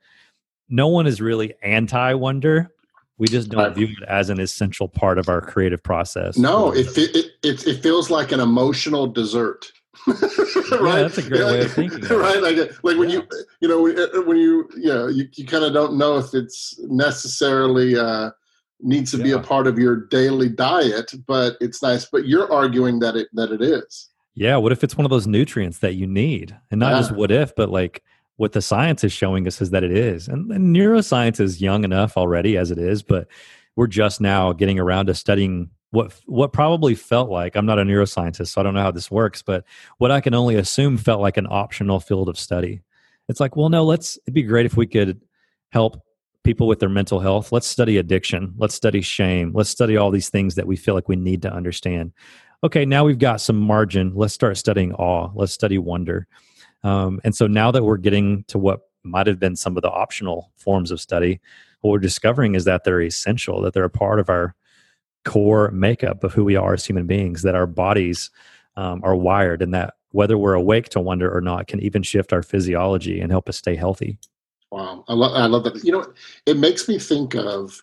[0.67, 2.71] no one is really anti wonder.
[3.17, 6.37] We just don't view it as an essential part of our creative process.
[6.37, 9.71] No, it it it, it feels like an emotional dessert.
[10.07, 10.17] right?
[10.21, 12.01] Yeah, that's a great yeah, way of thinking.
[12.17, 13.17] right, like like when yeah.
[13.17, 13.27] you
[13.59, 17.97] you know when you you know you, you kind of don't know if it's necessarily
[17.97, 18.31] uh,
[18.79, 22.05] needs to be a part of your daily diet, but it's nice.
[22.05, 24.09] But you're arguing that it that it is.
[24.33, 24.57] Yeah.
[24.57, 27.53] What if it's one of those nutrients that you need, and not just what if,
[27.55, 28.01] but like
[28.37, 30.27] what the science is showing us is that it is.
[30.27, 33.27] And, and neuroscience is young enough already as it is, but
[33.75, 37.83] we're just now getting around to studying what what probably felt like I'm not a
[37.83, 39.65] neuroscientist, so I don't know how this works, but
[39.97, 42.81] what I can only assume felt like an optional field of study.
[43.29, 45.21] It's like, well, no, let's it'd be great if we could
[45.69, 46.01] help
[46.43, 47.51] people with their mental health.
[47.51, 48.53] Let's study addiction.
[48.57, 49.51] Let's study shame.
[49.53, 52.13] Let's study all these things that we feel like we need to understand.
[52.63, 54.13] Okay, now we've got some margin.
[54.15, 55.31] Let's start studying awe.
[55.35, 56.27] Let's study wonder.
[56.83, 59.89] Um, and so now that we're getting to what might have been some of the
[59.89, 61.39] optional forms of study,
[61.81, 64.55] what we're discovering is that they're essential, that they're a part of our
[65.25, 68.29] core makeup of who we are as human beings, that our bodies
[68.75, 72.33] um, are wired, and that whether we're awake to wonder or not can even shift
[72.33, 74.17] our physiology and help us stay healthy.
[74.71, 75.83] Wow, I love I love that.
[75.83, 76.13] You know,
[76.45, 77.81] it makes me think of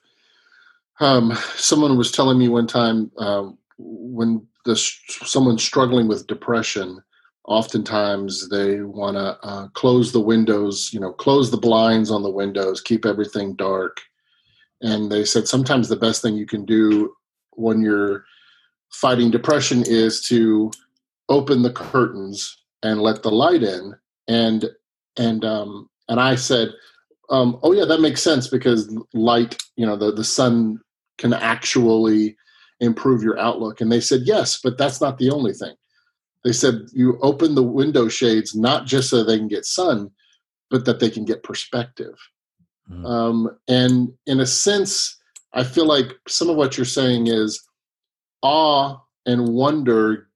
[1.00, 7.02] um, someone was telling me one time um, when the someone's struggling with depression.
[7.44, 12.30] Oftentimes, they want to uh, close the windows, you know, close the blinds on the
[12.30, 14.02] windows, keep everything dark.
[14.82, 17.14] And they said sometimes the best thing you can do
[17.58, 18.24] when you're
[18.90, 20.70] fighting depression is to
[21.28, 23.94] open the curtains and let the light in
[24.28, 24.70] and
[25.16, 26.72] and um, and I said,
[27.30, 30.80] um, "Oh yeah, that makes sense because light, you know, the the sun
[31.18, 32.36] can actually
[32.80, 35.74] improve your outlook." And they said, "Yes, but that's not the only thing."
[36.44, 40.10] They said you open the window shades not just so they can get sun,
[40.70, 42.14] but that they can get perspective.
[42.90, 43.04] Mm.
[43.04, 45.17] Um, and in a sense,
[45.52, 47.62] I feel like some of what you're saying is
[48.42, 50.28] awe and wonder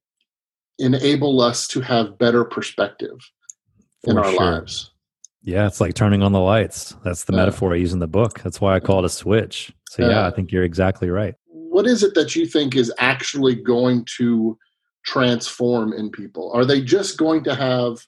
[0.79, 3.19] enable us to have better perspective
[4.05, 4.53] For in our sure.
[4.53, 4.91] lives.
[5.43, 6.97] Yeah, it's like turning on the lights.
[7.05, 8.41] That's the metaphor I use in the book.
[8.41, 9.73] That's why I call it a switch.
[9.91, 11.35] So, yeah, I think you're exactly right.
[11.47, 14.57] What is it that you think is actually going to
[15.05, 16.53] transform in people?
[16.55, 17.99] Are they just going to have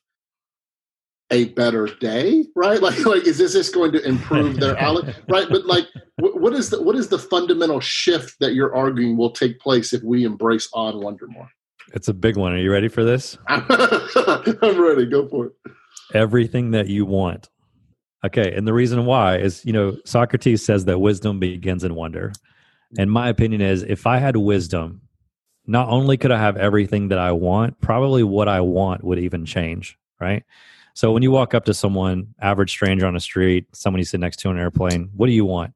[1.31, 2.81] a better day, right?
[2.83, 5.49] Like, like is this just going to improve their outlook, right?
[5.49, 5.87] But like,
[6.19, 10.03] what is the what is the fundamental shift that you're arguing will take place if
[10.03, 11.49] we embrace on wonder more?
[11.93, 12.53] It's a big one.
[12.53, 13.39] Are you ready for this?
[13.47, 15.07] I'm ready.
[15.07, 15.53] Go for it
[16.13, 17.49] everything that you want.
[18.25, 22.33] Okay, and the reason why is, you know, Socrates says that wisdom begins in wonder.
[22.97, 25.03] And my opinion is if I had wisdom
[25.67, 29.45] not only could I have everything that I want, probably what I want would even
[29.45, 30.43] change, right?
[30.95, 34.21] So when you walk up to someone, average stranger on the street, someone you sit
[34.21, 35.75] next to on an airplane, what do you want?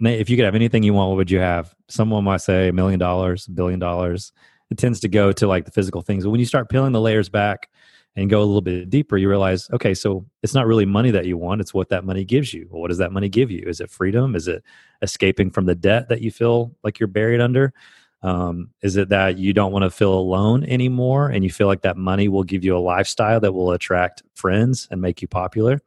[0.00, 1.74] If you could have anything you want, what would you have?
[1.88, 4.32] Someone might say a million dollars, a billion dollars.
[4.70, 6.22] It tends to go to like the physical things.
[6.22, 7.68] But when you start peeling the layers back
[8.14, 11.26] and go a little bit deeper, you realize, okay, so it's not really money that
[11.26, 12.68] you want, it's what that money gives you.
[12.70, 13.64] Well, what does that money give you?
[13.66, 14.36] Is it freedom?
[14.36, 14.62] Is it
[15.02, 17.72] escaping from the debt that you feel like you're buried under?
[18.22, 21.82] Um, is it that you don't want to feel alone anymore and you feel like
[21.82, 25.80] that money will give you a lifestyle that will attract friends and make you popular?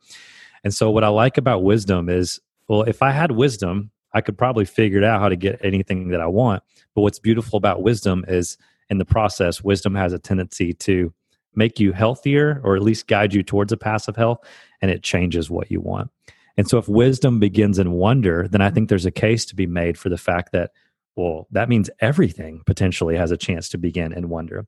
[0.63, 4.37] And so, what I like about wisdom is well, if I had wisdom, I could
[4.37, 6.63] probably figure out how to get anything that I want.
[6.95, 8.57] But what's beautiful about wisdom is
[8.89, 11.13] in the process, wisdom has a tendency to
[11.55, 14.39] make you healthier or at least guide you towards a path of health
[14.81, 16.09] and it changes what you want.
[16.57, 19.67] And so if wisdom begins in wonder, then I think there's a case to be
[19.67, 20.71] made for the fact that
[21.15, 24.65] well, that means everything potentially has a chance to begin in wonder.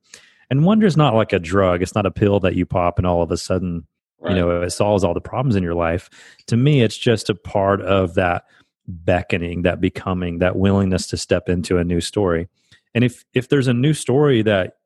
[0.49, 1.81] And wonder is not like a drug.
[1.81, 3.87] It's not a pill that you pop and all of a sudden,
[4.19, 4.35] right.
[4.35, 6.09] you know, it solves all the problems in your life.
[6.47, 8.43] To me, it's just a part of that
[8.87, 12.49] beckoning, that becoming, that willingness to step into a new story.
[12.93, 14.77] And if if there's a new story that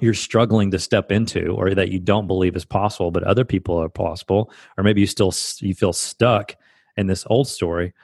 [0.00, 3.80] you're struggling to step into or that you don't believe is possible but other people
[3.80, 6.54] are possible or maybe you still you feel stuck
[6.98, 7.94] in this old story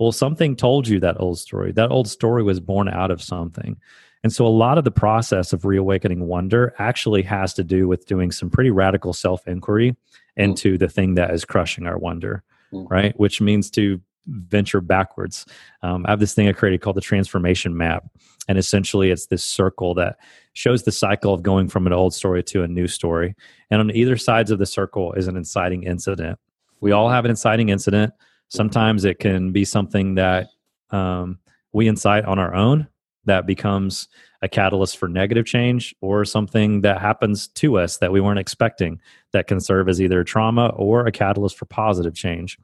[0.00, 3.76] well something told you that old story that old story was born out of something
[4.22, 8.06] and so a lot of the process of reawakening wonder actually has to do with
[8.06, 9.94] doing some pretty radical self inquiry
[10.36, 12.42] into the thing that is crushing our wonder
[12.72, 12.92] mm-hmm.
[12.92, 15.46] right which means to venture backwards
[15.82, 18.04] um, i have this thing i created called the transformation map
[18.50, 20.18] and essentially it's this circle that
[20.54, 23.36] shows the cycle of going from an old story to a new story.
[23.70, 26.38] And on either sides of the circle is an inciting incident.
[26.80, 28.12] We all have an inciting incident.
[28.50, 30.48] Sometimes it can be something that
[30.90, 31.38] um,
[31.72, 32.88] we incite on our own
[33.24, 34.08] that becomes
[34.42, 39.00] a catalyst for negative change or something that happens to us that we weren't expecting
[39.32, 42.58] that can serve as either trauma or a catalyst for positive change.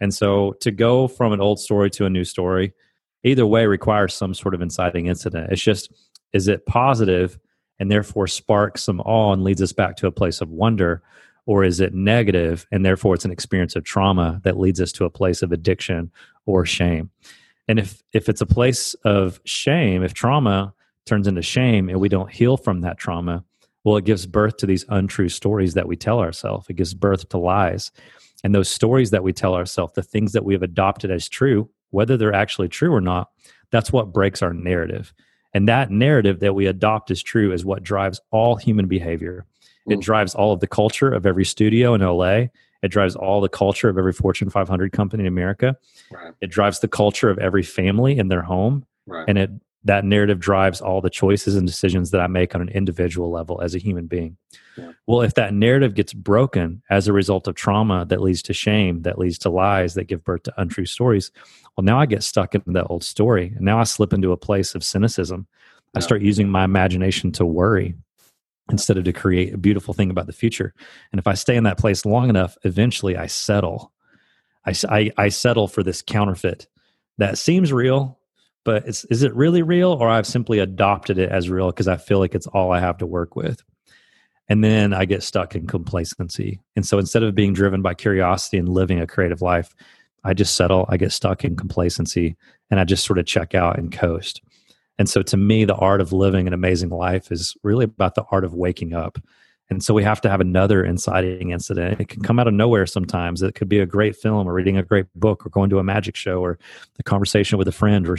[0.00, 2.72] And so to go from an old story to a new story,
[3.24, 5.50] either way requires some sort of inciting incident.
[5.50, 5.92] It's just
[6.32, 7.38] is it positive
[7.78, 11.02] and therefore sparks some awe and leads us back to a place of wonder?
[11.46, 15.04] Or is it negative and therefore it's an experience of trauma that leads us to
[15.04, 16.10] a place of addiction
[16.46, 17.10] or shame?
[17.68, 20.74] And if, if it's a place of shame, if trauma
[21.06, 23.44] turns into shame and we don't heal from that trauma,
[23.84, 26.68] well, it gives birth to these untrue stories that we tell ourselves.
[26.70, 27.92] It gives birth to lies.
[28.42, 31.68] And those stories that we tell ourselves, the things that we have adopted as true,
[31.90, 33.28] whether they're actually true or not,
[33.70, 35.12] that's what breaks our narrative.
[35.52, 39.46] And that narrative that we adopt as true is what drives all human behavior.
[39.88, 40.02] It mm.
[40.02, 42.46] drives all of the culture of every studio in LA.
[42.82, 45.76] It drives all the culture of every Fortune 500 company in America.
[46.10, 46.32] Right.
[46.40, 48.84] It drives the culture of every family in their home.
[49.06, 49.24] Right.
[49.28, 49.50] And it
[49.84, 53.60] that narrative drives all the choices and decisions that I make on an individual level
[53.60, 54.36] as a human being.
[54.76, 54.92] Yeah.
[55.06, 59.02] Well, if that narrative gets broken as a result of trauma that leads to shame,
[59.02, 61.30] that leads to lies that give birth to untrue stories,
[61.76, 63.52] well, now I get stuck in that old story.
[63.54, 65.46] And now I slip into a place of cynicism.
[65.92, 65.98] Yeah.
[65.98, 67.94] I start using my imagination to worry
[68.70, 70.72] instead of to create a beautiful thing about the future.
[71.12, 73.92] And if I stay in that place long enough, eventually I settle.
[74.66, 76.66] I, I, I settle for this counterfeit
[77.18, 78.18] that seems real,
[78.64, 82.18] but is it really real or I've simply adopted it as real because I feel
[82.18, 83.62] like it's all I have to work with.
[84.48, 86.60] And then I get stuck in complacency.
[86.76, 89.74] And so instead of being driven by curiosity and living a creative life,
[90.22, 92.36] I just settle, I get stuck in complacency,
[92.70, 94.42] and I just sort of check out and coast.
[94.98, 98.24] And so to me, the art of living an amazing life is really about the
[98.30, 99.18] art of waking up.
[99.70, 102.00] And so we have to have another inciting incident.
[102.00, 103.42] It can come out of nowhere sometimes.
[103.42, 105.84] It could be a great film or reading a great book or going to a
[105.84, 106.58] magic show or
[106.98, 108.18] a conversation with a friend or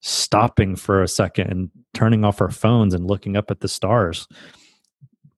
[0.00, 4.26] stopping for a second and turning off our phones and looking up at the stars.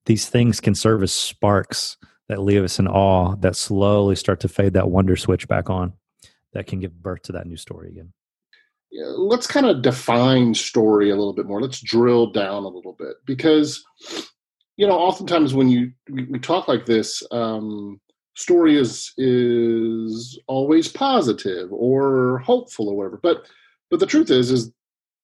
[0.06, 1.98] These things can serve as sparks
[2.28, 5.92] that leave us in awe that slowly start to fade that wonder switch back on
[6.52, 8.12] that can give birth to that new story again
[9.16, 13.16] let's kind of define story a little bit more let's drill down a little bit
[13.26, 13.84] because
[14.76, 18.00] you know oftentimes when you we, talk like this um,
[18.36, 23.46] story is is always positive or hopeful or whatever but
[23.90, 24.72] but the truth is is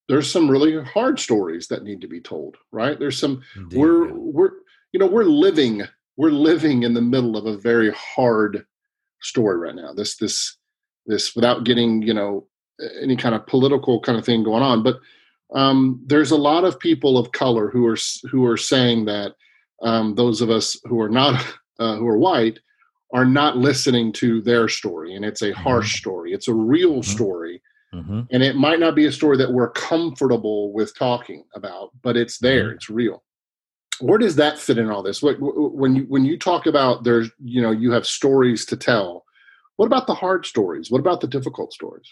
[0.08, 4.08] there's some really hard stories that need to be told right there's some Indeed, we're
[4.08, 4.14] yeah.
[4.14, 4.50] we're
[4.92, 5.82] you know we're living
[6.20, 8.66] we're living in the middle of a very hard
[9.22, 9.94] story right now.
[9.94, 10.58] This this
[11.06, 12.46] this without getting you know
[13.02, 14.98] any kind of political kind of thing going on, but
[15.52, 17.96] um, there's a lot of people of color who are
[18.30, 19.34] who are saying that
[19.82, 21.34] um, those of us who are not
[21.78, 22.60] uh, who are white
[23.12, 25.98] are not listening to their story, and it's a harsh mm-hmm.
[25.98, 26.32] story.
[26.32, 27.10] It's a real mm-hmm.
[27.10, 27.62] story
[27.94, 28.20] Mm-hmm.
[28.30, 32.38] And it might not be a story that we're comfortable with talking about, but it's
[32.38, 32.76] there, mm-hmm.
[32.76, 33.24] it's real.
[34.00, 35.22] Where does that fit in all this?
[35.22, 39.24] What, when you when you talk about there's you know you have stories to tell,
[39.76, 40.90] what about the hard stories?
[40.90, 42.08] What about the difficult stories?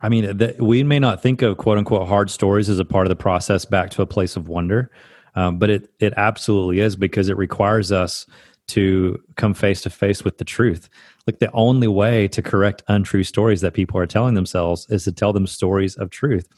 [0.00, 3.06] I mean, the, we may not think of quote unquote hard stories as a part
[3.06, 4.90] of the process back to a place of wonder,
[5.34, 8.26] um, but it it absolutely is because it requires us
[8.68, 10.88] to come face to face with the truth.
[11.26, 15.12] Like the only way to correct untrue stories that people are telling themselves is to
[15.12, 16.48] tell them stories of truth.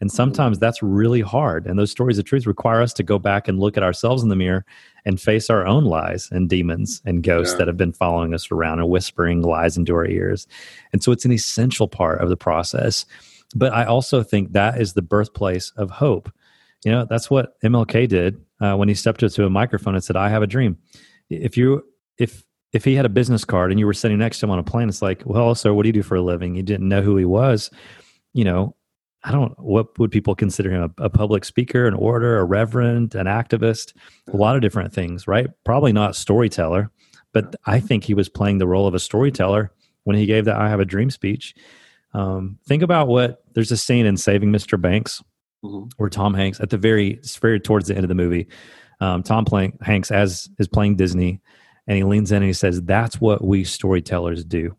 [0.00, 1.66] And sometimes that's really hard.
[1.66, 4.28] And those stories of truth require us to go back and look at ourselves in
[4.28, 4.64] the mirror
[5.04, 7.58] and face our own lies and demons and ghosts yeah.
[7.58, 10.46] that have been following us around and whispering lies into our ears.
[10.92, 13.06] And so it's an essential part of the process.
[13.54, 16.30] But I also think that is the birthplace of hope.
[16.84, 20.04] You know, that's what MLK did uh, when he stepped up to a microphone and
[20.04, 20.76] said, I have a dream.
[21.30, 21.84] If you,
[22.18, 24.58] if, if he had a business card and you were sitting next to him on
[24.58, 26.54] a plane, it's like, well, sir, what do you do for a living?
[26.54, 27.70] You didn't know who he was.
[28.34, 28.75] You know,
[29.26, 33.16] I don't what would people consider him a, a, public speaker, an orator, a reverend,
[33.16, 33.92] an activist,
[34.32, 35.48] a lot of different things, right?
[35.64, 36.92] Probably not storyteller,
[37.32, 39.72] but I think he was playing the role of a storyteller
[40.04, 41.56] when he gave that "I Have a Dream" speech.
[42.14, 44.80] Um, think about what there's a scene in Saving Mr.
[44.80, 45.20] Banks
[45.64, 45.88] mm-hmm.
[45.96, 48.46] where Tom Hanks at the very very towards the end of the movie,
[49.00, 51.40] um, Tom playing Hanks as is playing Disney,
[51.88, 54.76] and he leans in and he says, "That's what we storytellers do.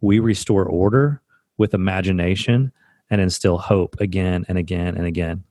[0.00, 1.20] We restore order
[1.58, 2.72] with imagination."
[3.10, 5.44] And instill hope again and again and again.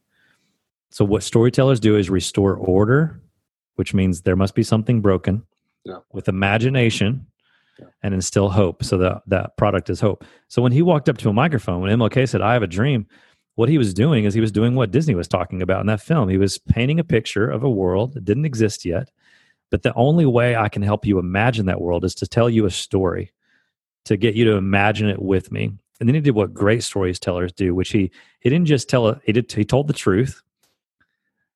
[0.92, 3.22] So, what storytellers do is restore order,
[3.76, 5.44] which means there must be something broken,
[5.84, 6.00] yeah.
[6.12, 7.28] with imagination
[7.78, 7.86] yeah.
[8.02, 8.84] and instill hope.
[8.84, 10.26] So, that, that product is hope.
[10.48, 13.06] So, when he walked up to a microphone, when MLK said, I have a dream,
[13.56, 16.02] what he was doing is he was doing what Disney was talking about in that
[16.02, 16.30] film.
[16.30, 19.12] He was painting a picture of a world that didn't exist yet.
[19.70, 22.66] But the only way I can help you imagine that world is to tell you
[22.66, 23.34] a story,
[24.06, 25.74] to get you to imagine it with me.
[26.00, 29.20] And then he did what great storytellers do, which he he didn't just tell it,
[29.26, 30.42] he did he told the truth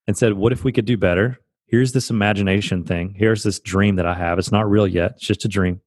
[0.07, 1.39] and said, What if we could do better?
[1.65, 3.15] Here's this imagination thing.
[3.17, 4.37] Here's this dream that I have.
[4.37, 5.81] It's not real yet, it's just a dream.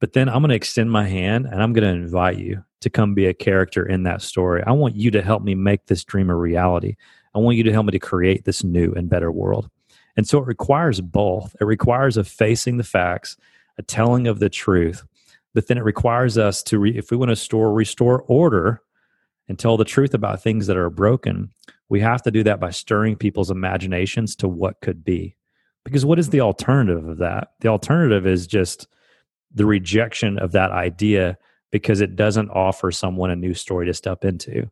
[0.00, 2.90] But then I'm going to extend my hand and I'm going to invite you to
[2.90, 4.62] come be a character in that story.
[4.66, 6.96] I want you to help me make this dream a reality.
[7.34, 9.70] I want you to help me to create this new and better world.
[10.16, 11.56] And so it requires both.
[11.60, 13.36] It requires a facing the facts,
[13.78, 15.04] a telling of the truth,
[15.54, 18.82] but then it requires us to re, if we want to store restore order
[19.48, 21.50] and tell the truth about things that are broken
[21.88, 25.36] we have to do that by stirring people's imaginations to what could be.
[25.84, 27.52] Because what is the alternative of that?
[27.60, 28.88] The alternative is just
[29.54, 31.36] the rejection of that idea
[31.70, 34.70] because it doesn't offer someone a new story to step into.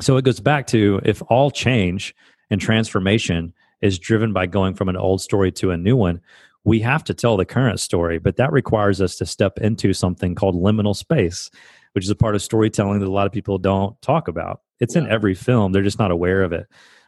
[0.00, 2.14] So it goes back to if all change
[2.50, 6.20] and transformation is driven by going from an old story to a new one
[6.64, 10.34] we have to tell the current story, but that requires us to step into something
[10.34, 11.50] called liminal space,
[11.92, 14.60] which is a part of storytelling that a lot of people don't talk about.
[14.80, 15.02] It's yeah.
[15.02, 16.66] in every film, they're just not aware of it.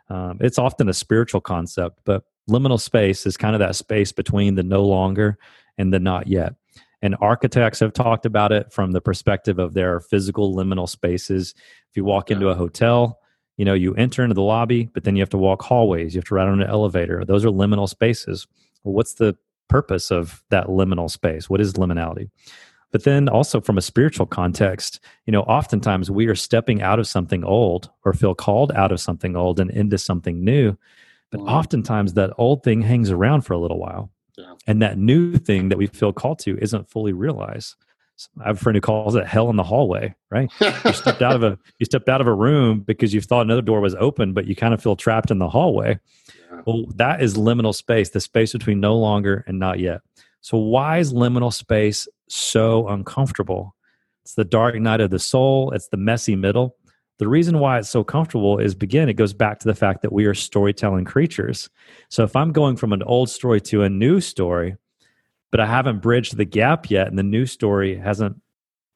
[0.08, 4.56] Um, it's often a spiritual concept, but liminal space is kind of that space between
[4.56, 5.38] the no longer
[5.78, 6.54] and the not yet.
[7.02, 11.54] And architects have talked about it from the perspective of their physical liminal spaces.
[11.88, 12.36] If you walk yeah.
[12.36, 13.18] into a hotel,
[13.56, 16.18] you know, you enter into the lobby, but then you have to walk hallways, you
[16.18, 17.24] have to ride on an elevator.
[17.24, 18.46] Those are liminal spaces.
[18.84, 19.36] Well, what's the
[19.70, 21.48] purpose of that liminal space.
[21.48, 22.28] What is liminality?
[22.92, 27.06] But then also from a spiritual context, you know, oftentimes we are stepping out of
[27.06, 30.76] something old or feel called out of something old and into something new.
[31.30, 31.54] But mm-hmm.
[31.54, 34.10] oftentimes that old thing hangs around for a little while.
[34.36, 34.54] Yeah.
[34.66, 37.76] And that new thing that we feel called to isn't fully realized.
[38.40, 40.50] I have a friend who calls it hell in the hallway, right?
[40.60, 43.62] you stepped out of a you stepped out of a room because you thought another
[43.62, 45.98] door was open, but you kind of feel trapped in the hallway.
[46.66, 50.00] Well, that is liminal space, the space between no longer and not yet.
[50.40, 53.74] So, why is liminal space so uncomfortable?
[54.24, 56.76] It's the dark night of the soul, it's the messy middle.
[57.18, 60.12] The reason why it's so comfortable is, begin, it goes back to the fact that
[60.12, 61.68] we are storytelling creatures.
[62.08, 64.76] So, if I'm going from an old story to a new story,
[65.50, 68.40] but I haven't bridged the gap yet, and the new story hasn't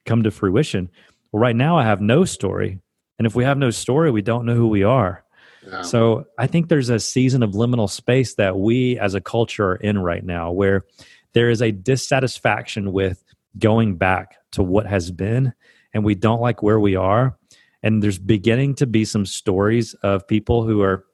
[0.07, 0.91] come to fruition,
[1.33, 2.79] well, right now I have no story.
[3.19, 5.25] And if we have no story, we don't know who we are.
[5.83, 9.77] So I think there's a season of liminal space that we as a culture are
[9.77, 10.85] in right now where
[11.33, 13.25] there is a dissatisfaction with
[13.59, 15.55] going back to what has been
[15.95, 17.39] and we don't like where we are.
[17.83, 21.05] And there's beginning to be some stories of people who are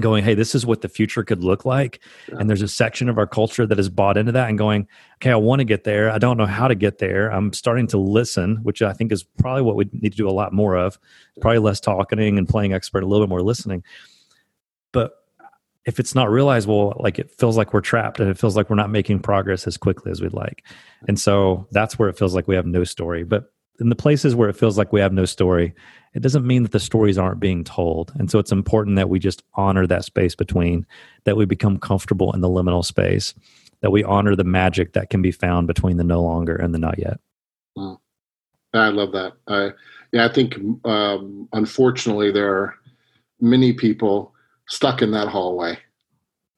[0.00, 2.00] going, hey, this is what the future could look like.
[2.28, 2.36] Yeah.
[2.38, 5.30] And there's a section of our culture that is bought into that and going, okay,
[5.30, 6.10] I want to get there.
[6.10, 7.30] I don't know how to get there.
[7.30, 10.32] I'm starting to listen, which I think is probably what we need to do a
[10.32, 10.98] lot more of.
[11.40, 13.84] Probably less talking and playing expert, a little bit more listening.
[14.92, 15.12] But
[15.86, 18.68] if it's not realized, well, like it feels like we're trapped and it feels like
[18.68, 20.64] we're not making progress as quickly as we'd like.
[21.08, 23.24] And so that's where it feels like we have no story.
[23.24, 25.74] But in the places where it feels like we have no story,
[26.12, 28.12] it doesn't mean that the stories aren't being told.
[28.18, 30.86] And so it's important that we just honor that space between,
[31.24, 33.34] that we become comfortable in the liminal space,
[33.80, 36.78] that we honor the magic that can be found between the no longer and the
[36.78, 37.20] not yet.
[37.78, 37.98] Mm.
[38.74, 39.32] I love that.
[39.48, 39.70] I,
[40.12, 42.74] yeah, I think um, unfortunately there are
[43.40, 44.34] many people
[44.68, 45.78] stuck in that hallway.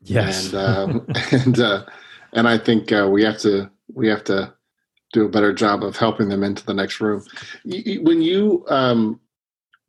[0.02, 1.84] Yes, and um, and uh,
[2.32, 4.52] and I think uh, we have to we have to
[5.12, 7.24] do a better job of helping them into the next room.
[7.64, 9.20] When you, um,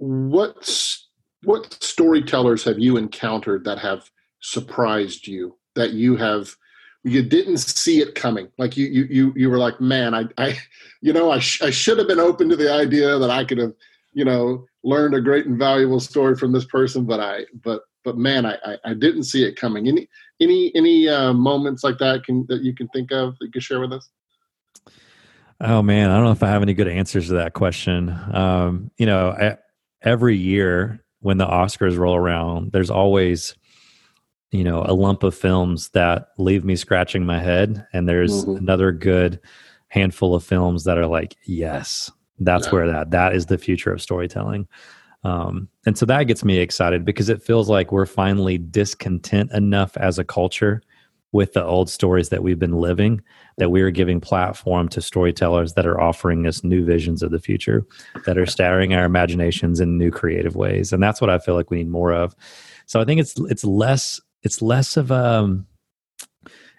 [0.03, 0.97] what
[1.43, 4.09] what storytellers have you encountered that have
[4.41, 5.57] surprised you?
[5.75, 6.55] That you have
[7.03, 8.49] you didn't see it coming.
[8.57, 10.57] Like you you you you were like, man, I I
[11.01, 13.57] you know I sh- I should have been open to the idea that I could
[13.57, 13.73] have
[14.13, 18.17] you know learned a great and valuable story from this person, but I but but
[18.17, 19.87] man, I I, I didn't see it coming.
[19.87, 20.09] Any
[20.41, 23.61] any any uh, moments like that can that you can think of that you can
[23.61, 24.09] share with us?
[25.61, 28.09] Oh man, I don't know if I have any good answers to that question.
[28.33, 29.57] Um, you know, I,
[30.03, 33.55] every year when the Oscars roll around, there's always
[34.51, 38.57] you know a lump of films that leave me scratching my head, and there's mm-hmm.
[38.57, 39.39] another good
[39.87, 42.71] handful of films that are like, yes, that's yeah.
[42.71, 44.67] where that that is the future of storytelling.
[45.23, 49.95] Um, and so that gets me excited because it feels like we're finally discontent enough
[49.95, 50.81] as a culture
[51.33, 53.21] with the old stories that we've been living
[53.57, 57.39] that we are giving platform to storytellers that are offering us new visions of the
[57.39, 57.85] future
[58.25, 60.93] that are stirring our imaginations in new creative ways.
[60.93, 62.35] And that's what i feel like we need more of.
[62.85, 65.67] So i think it's it's less it's less of a um,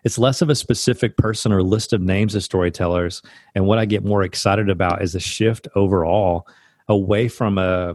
[0.05, 3.23] it's less of a specific person or list of names of storytellers.
[3.55, 6.47] And what i get more excited about is a shift overall
[6.89, 7.95] away from a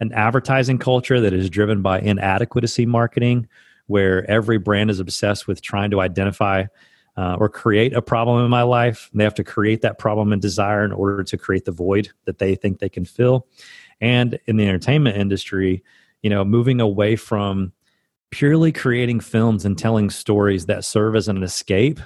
[0.00, 3.48] an advertising culture that is driven by inadequacy marketing
[3.86, 6.64] where every brand is obsessed with trying to identify
[7.16, 9.10] uh, or create a problem in my life.
[9.14, 12.38] They have to create that problem and desire in order to create the void that
[12.38, 13.46] they think they can fill.
[14.00, 15.82] And in the entertainment industry,
[16.22, 17.72] you know, moving away from
[18.30, 22.00] purely creating films and telling stories that serve as an escape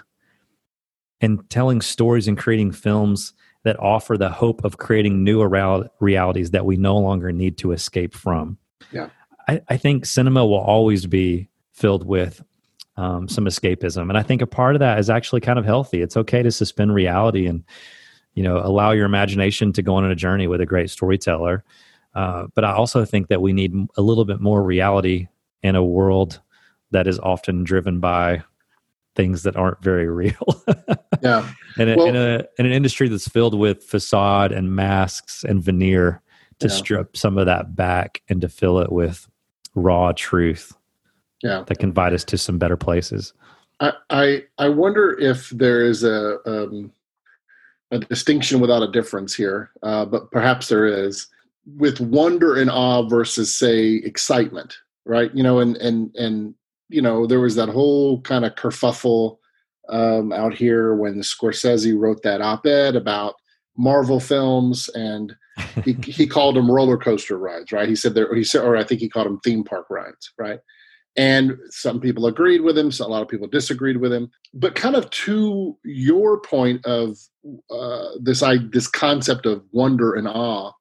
[1.20, 3.32] and telling stories and creating films
[3.64, 5.42] that offer the hope of creating new
[6.00, 8.56] realities that we no longer need to escape from.
[8.92, 9.10] Yeah.
[9.48, 11.48] I, I think cinema will always be
[11.80, 12.42] filled with
[12.96, 14.02] um, some escapism.
[14.02, 16.02] And I think a part of that is actually kind of healthy.
[16.02, 17.64] It's okay to suspend reality and,
[18.34, 21.64] you know, allow your imagination to go on a journey with a great storyteller.
[22.14, 25.28] Uh, but I also think that we need a little bit more reality
[25.62, 26.40] in a world
[26.90, 28.42] that is often driven by
[29.16, 30.64] things that aren't very real.
[31.22, 31.48] yeah.
[31.78, 36.20] In, well, in, a, in an industry that's filled with facade and masks and veneer
[36.58, 36.74] to yeah.
[36.74, 39.26] strip some of that back and to fill it with
[39.74, 40.74] raw truth
[41.42, 43.32] yeah that can guide us to some better places
[43.80, 46.92] i i, I wonder if there is a um,
[47.90, 51.26] a distinction without a difference here uh, but perhaps there is
[51.76, 56.54] with wonder and awe versus say excitement right you know and and and
[56.88, 59.38] you know there was that whole kind of kerfuffle
[59.90, 63.34] um, out here when Scorsese wrote that op-ed about
[63.76, 65.34] Marvel films, and
[65.84, 67.88] he he called them roller coaster rides, right?
[67.88, 70.60] He said there, he said, or I think he called them theme park rides, right?
[71.16, 74.30] And some people agreed with him, so a lot of people disagreed with him.
[74.54, 77.18] But kind of to your point of
[77.70, 80.72] uh, this, I, this concept of wonder and awe,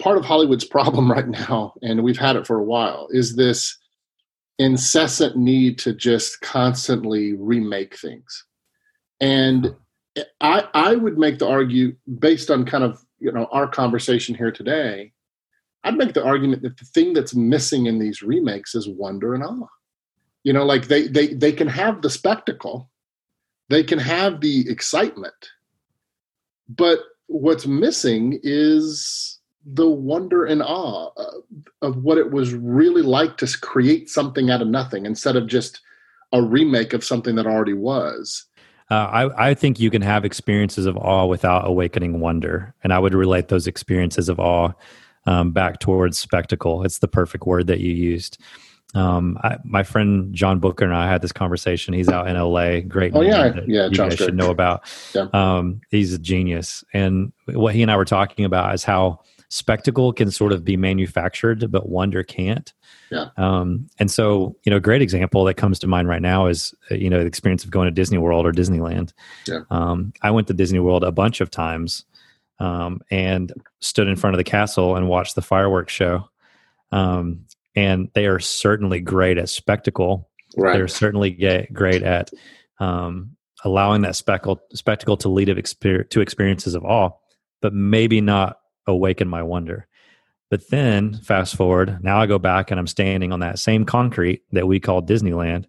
[0.00, 3.78] part of Hollywood's problem right now, and we've had it for a while, is this
[4.58, 8.44] incessant need to just constantly remake things.
[9.20, 9.74] And
[10.40, 14.50] I, I would make the argue based on kind of you know our conversation here
[14.50, 15.12] today
[15.84, 19.42] I'd make the argument that the thing that's missing in these remakes is wonder and
[19.42, 19.68] awe.
[20.44, 22.90] You know, like they they they can have the spectacle,
[23.68, 25.50] they can have the excitement,
[26.68, 31.10] but what's missing is the wonder and awe
[31.82, 35.80] of what it was really like to create something out of nothing instead of just
[36.32, 38.46] a remake of something that already was.
[38.90, 42.74] Uh, I, I think you can have experiences of awe without awakening wonder.
[42.82, 44.72] And I would relate those experiences of awe
[45.26, 46.82] um, back towards spectacle.
[46.84, 48.38] It's the perfect word that you used.
[48.94, 51.94] Um, I, my friend John Booker and I had this conversation.
[51.94, 52.80] He's out in LA.
[52.80, 53.12] Great.
[53.14, 53.84] Oh yeah, yeah.
[53.84, 54.82] You John's guys should know about.
[55.14, 55.28] Yeah.
[55.32, 60.12] Um, he's a genius, and what he and I were talking about is how spectacle
[60.12, 62.72] can sort of be manufactured, but wonder can't.
[63.10, 63.26] Yeah.
[63.36, 66.72] Um, and so, you know, a great example that comes to mind right now is,
[66.90, 69.12] uh, you know, the experience of going to Disney World or Disneyland.
[69.48, 69.62] Yeah.
[69.70, 72.04] Um, I went to Disney World a bunch of times
[72.60, 76.28] um, and stood in front of the castle and watched the fireworks show.
[76.92, 80.28] Um, and they are certainly great at spectacle.
[80.56, 80.74] Right.
[80.74, 81.30] They're certainly
[81.72, 82.30] great at
[82.78, 87.10] um, allowing that spectacle, spectacle to lead exper- to experiences of awe.
[87.60, 89.86] but maybe not awaken my wonder.
[90.50, 94.42] But then fast forward, now I go back and I'm standing on that same concrete
[94.52, 95.66] that we call Disneyland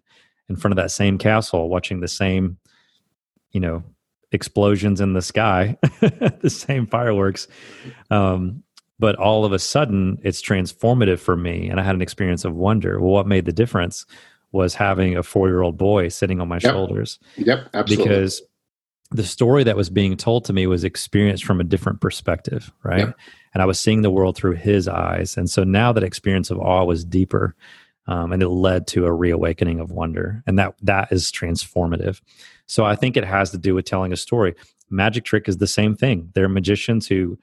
[0.48, 2.58] in front of that same castle, watching the same,
[3.52, 3.84] you know,
[4.32, 7.48] explosions in the sky, the same fireworks.
[8.10, 8.62] Um,
[8.98, 12.54] but all of a sudden, it's transformative for me, and I had an experience of
[12.54, 13.00] wonder.
[13.00, 14.06] Well, what made the difference
[14.52, 16.62] was having a four year old boy sitting on my Yep.
[16.72, 18.04] shoulders Yep, absolutely.
[18.04, 18.42] because
[19.10, 22.98] the story that was being told to me was experienced from a different perspective, right?
[23.08, 23.16] Yep.
[23.54, 25.36] And I was seeing the world through his eyes.
[25.36, 27.54] And so now that experience of awe was deeper,
[28.06, 32.20] um, and it led to a reawakening of wonder, and that that is transformative.
[32.66, 34.54] So I think it has to do with telling a story.
[34.90, 36.30] Magic trick is the same thing.
[36.34, 37.38] There are magicians who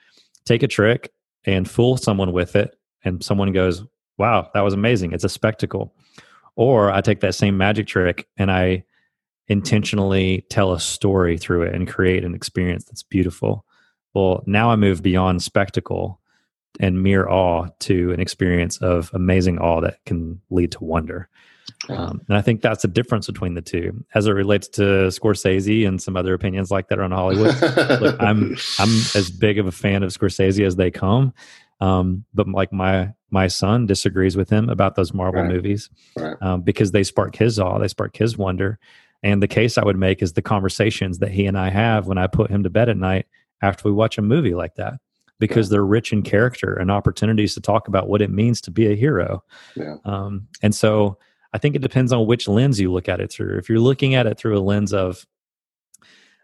[0.46, 1.12] take a trick
[1.46, 3.84] and fool someone with it, and someone goes,
[4.18, 5.14] "Wow, that was amazing!
[5.14, 5.94] It's a spectacle."
[6.56, 8.84] Or I take that same magic trick and I
[9.48, 13.66] intentionally tell a story through it and create an experience that's beautiful.
[14.14, 16.20] Well, now I move beyond spectacle
[16.80, 21.30] and mere awe to an experience of amazing awe that can lead to wonder.
[21.90, 25.88] Um, and I think that's the difference between the two as it relates to Scorsese
[25.88, 27.56] and some other opinions like that on Hollywood.
[28.02, 31.34] Look, I'm I'm as big of a fan of Scorsese as they come,
[31.80, 35.52] um, but like my my son disagrees with him about those Marvel Right.
[35.52, 36.36] movies Right.
[36.42, 38.80] um, because they spark his awe, they spark his wonder.
[39.22, 42.18] And the case I would make is the conversations that he and I have when
[42.18, 43.26] I put him to bed at night
[43.62, 44.94] after we watch a movie like that,
[45.40, 48.92] because they're rich in character and opportunities to talk about what it means to be
[48.92, 49.44] a hero.
[49.76, 49.96] Yeah.
[50.06, 51.18] Um, and so
[51.54, 53.58] I think it depends on which lens you look at it through.
[53.58, 55.26] If you're looking at it through a lens of,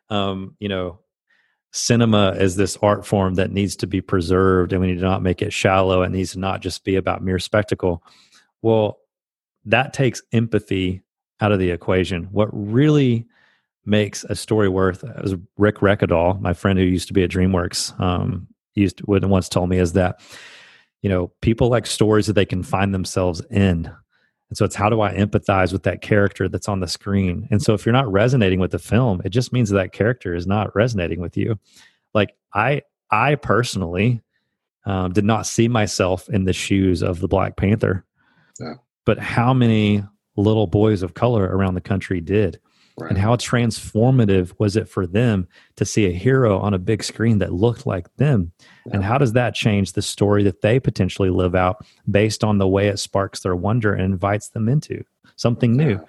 [0.10, 1.00] um, you know,
[1.72, 5.22] cinema is this art form that needs to be preserved and we need to not
[5.22, 6.02] make it shallow.
[6.02, 8.02] and needs to not just be about mere spectacle.
[8.62, 9.00] Well,
[9.66, 11.04] that takes empathy
[11.42, 12.26] out of the equation.
[12.32, 13.28] What really
[13.86, 18.00] makes a story worth, as Rick Reckadall, my friend who used to be at DreamWorks,
[18.00, 20.20] um, used to, would once told me, is that
[21.02, 23.92] you know people like stories that they can find themselves in.
[24.50, 27.48] And so it's how do I empathize with that character that's on the screen?
[27.50, 30.36] And so if you're not resonating with the film, it just means that, that character
[30.36, 31.58] is not resonating with you.
[32.14, 34.22] Like I, I personally
[34.86, 38.06] um, did not see myself in the shoes of the Black Panther,
[38.60, 38.76] Yeah.
[39.04, 40.04] but how many
[40.36, 42.60] little boys of color around the country did?
[42.98, 43.12] Right.
[43.12, 47.40] And how transformative was it for them to see a hero on a big screen
[47.40, 48.54] that looked like them?
[48.92, 52.68] And how does that change the story that they potentially live out based on the
[52.68, 55.04] way it sparks their wonder and invites them into
[55.36, 55.92] something new?
[55.92, 56.04] Yeah.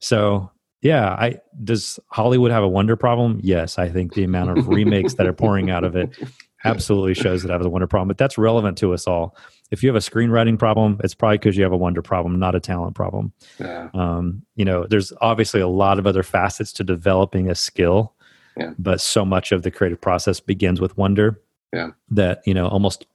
[0.00, 3.38] So, yeah, I does Hollywood have a wonder problem?
[3.40, 6.10] Yes, I think the amount of remakes that are pouring out of it
[6.64, 8.08] absolutely shows that I have a wonder problem.
[8.08, 9.36] But that's relevant to us all.
[9.72, 12.54] If you have a screenwriting problem, it's probably because you have a wonder problem, not
[12.54, 13.88] a talent problem Yeah.
[13.94, 18.14] um, you know there's obviously a lot of other facets to developing a skill
[18.56, 18.72] Yeah.
[18.78, 21.40] but so much of the creative process begins with wonder
[21.72, 21.90] Yeah.
[22.10, 23.06] that you know almost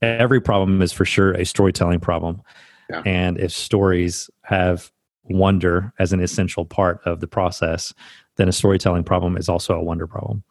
[0.00, 2.40] every problem is for sure a storytelling problem
[2.88, 3.02] Yeah.
[3.04, 4.90] and if stories have
[5.24, 7.92] wonder as an essential part of the process
[8.36, 10.42] then a storytelling problem is also a wonder problem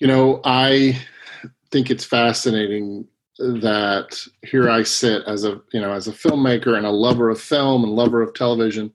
[0.00, 0.96] You know, I
[1.70, 3.06] think it's fascinating
[3.38, 7.40] that here I sit as a you know as a filmmaker and a lover of
[7.40, 8.92] film and lover of television,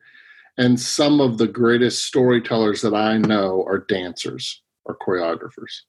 [0.57, 5.81] and some of the greatest storytellers that I know are dancers or choreographers,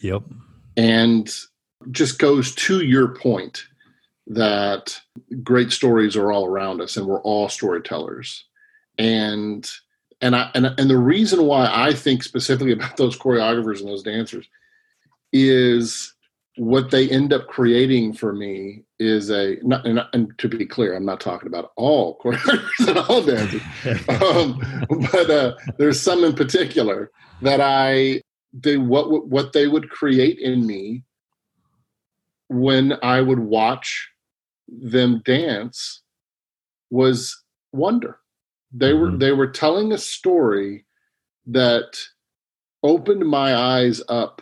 [0.00, 0.22] yep.
[0.76, 1.30] And
[1.90, 3.64] just goes to your point
[4.26, 5.00] that
[5.42, 8.44] great stories are all around us and we're all storytellers.
[8.98, 9.68] And
[10.20, 14.02] and I and, and the reason why I think specifically about those choreographers and those
[14.02, 14.48] dancers
[15.32, 16.14] is
[16.56, 20.94] what they end up creating for me is a not, and, and to be clear,
[20.94, 23.62] I'm not talking about all choreographers and all dancers,
[24.08, 24.60] um,
[25.12, 28.22] but uh, there's some in particular that I
[28.52, 31.04] they what what they would create in me
[32.48, 34.10] when I would watch
[34.68, 36.02] them dance
[36.90, 37.42] was
[37.72, 38.18] wonder.
[38.72, 39.20] They were Mhm.
[39.20, 40.84] they were telling a story
[41.46, 41.98] that
[42.82, 44.41] opened my eyes up,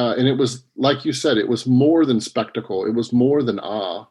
[0.00, 2.86] uh, and it was like you said, it was more than spectacle.
[2.86, 4.06] It was more than awe.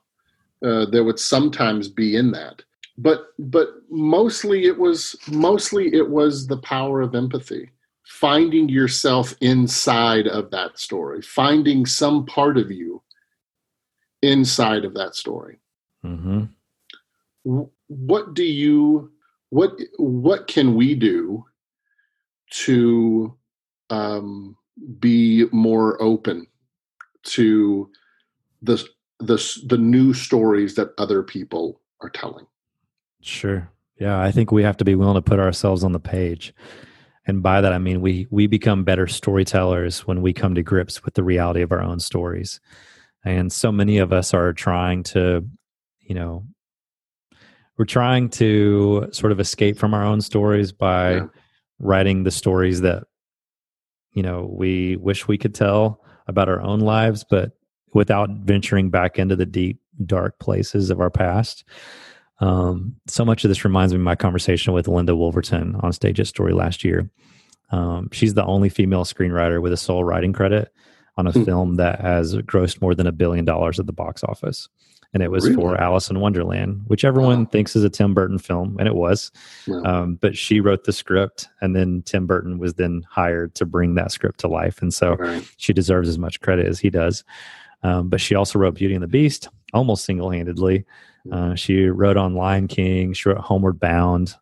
[0.64, 2.62] Uh, there would sometimes be in that,
[2.98, 7.70] but but mostly it was mostly it was the power of empathy.
[8.04, 11.22] Finding yourself inside of that story.
[11.22, 13.02] Finding some part of you
[14.22, 15.60] inside of that story.
[16.02, 16.46] Hmm
[17.90, 19.12] what do you
[19.50, 21.44] what what can we do
[22.52, 23.36] to
[23.90, 24.56] um,
[24.99, 26.47] be more open
[27.23, 27.89] to
[28.61, 28.84] the
[29.19, 32.45] the the new stories that other people are telling
[33.21, 33.69] Sure.
[33.99, 36.53] Yeah, I think we have to be willing to put ourselves on the page
[37.25, 41.03] And by that I mean we we become better storytellers when we come to grips
[41.03, 42.59] with the reality of our own stories.
[43.25, 45.45] And so many of us are trying to,
[45.99, 46.45] you know,
[47.77, 51.27] we're trying to sort of escape from our own stories by yeah.
[51.80, 53.03] writing the stories that
[54.14, 57.53] you know we wish we could tell about our own lives but
[57.93, 61.64] without venturing back into the deep dark places of our past.
[62.39, 66.20] Um, so much of this reminds me of my conversation with Linda Woolverton on stage
[66.20, 67.10] at story last year.
[67.72, 70.72] Um, she's the only female screenwriter with a sole writing credit
[71.18, 71.45] on a mm.
[71.45, 74.70] film that has grossed more than a billion dollars at the box office
[75.14, 75.55] and it was really?
[75.55, 77.49] for Alice in Wonderland, which everyone wow.
[77.51, 79.32] thinks is a Tim Burton film, and it was.
[79.86, 83.95] Um, but she wrote the script, and then Tim Burton was then hired to bring
[83.95, 85.43] that script to life, and so right.
[85.57, 87.24] she deserves as much credit as he does.
[87.82, 90.86] Um, but she also wrote Beauty and the Beast almost single handedly.
[91.24, 91.34] Hmm.
[91.34, 93.14] Uh, she wrote on Lion King.
[93.14, 94.36] She wrote Homeward Bound,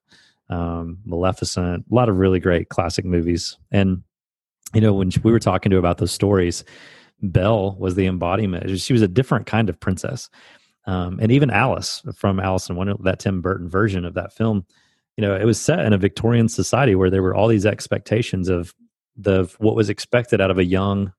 [0.49, 3.57] um, Maleficent, a lot of really great classic movies.
[3.71, 4.03] And
[4.73, 6.63] you know, when we were talking to her about those stories,
[7.21, 8.79] Belle was the embodiment.
[8.79, 10.29] She was a different kind of princess.
[10.87, 14.65] Um, and even Alice from Alice in Wonderland, that Tim Burton version of that film,
[15.17, 18.47] you know, it was set in a Victorian society where there were all these expectations
[18.47, 18.73] of
[19.17, 21.11] the what was expected out of a young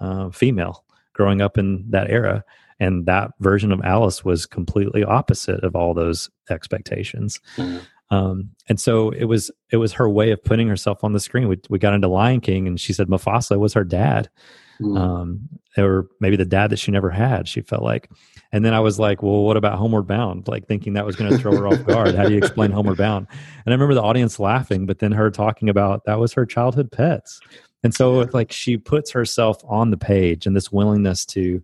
[0.00, 2.44] uh, female growing up in that era,
[2.78, 7.40] and that version of Alice was completely opposite of all those expectations.
[7.56, 7.78] Mm-hmm.
[8.14, 11.48] Um, and so it was it was her way of putting herself on the screen.
[11.48, 14.28] We we got into Lion King, and she said Mufasa was her dad,
[14.80, 14.98] mm.
[14.98, 17.48] um, or maybe the dad that she never had.
[17.48, 18.10] She felt like,
[18.52, 20.48] and then I was like, well, what about Homeward Bound?
[20.48, 22.14] Like thinking that was going to throw her off guard.
[22.14, 23.26] How do you explain Homeward Bound?
[23.30, 26.90] And I remember the audience laughing, but then her talking about that was her childhood
[26.90, 27.40] pets.
[27.82, 31.62] And so like she puts herself on the page and this willingness to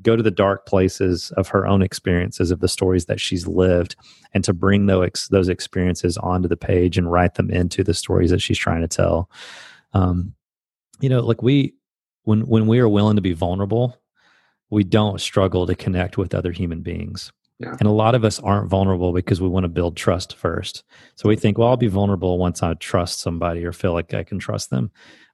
[0.00, 3.96] go to the dark places of her own experiences of the stories that she's lived
[4.32, 8.30] and to bring those those experiences onto the page and write them into the stories
[8.30, 9.28] that she's trying to tell
[9.94, 10.32] um,
[11.00, 11.74] you know like we
[12.28, 13.98] when when we are willing to be vulnerable
[14.70, 17.74] we don't struggle to connect with other human beings yeah.
[17.80, 20.84] and a lot of us aren't vulnerable because we want to build trust first
[21.16, 24.22] so we think well i'll be vulnerable once i trust somebody or feel like i
[24.22, 24.90] can trust them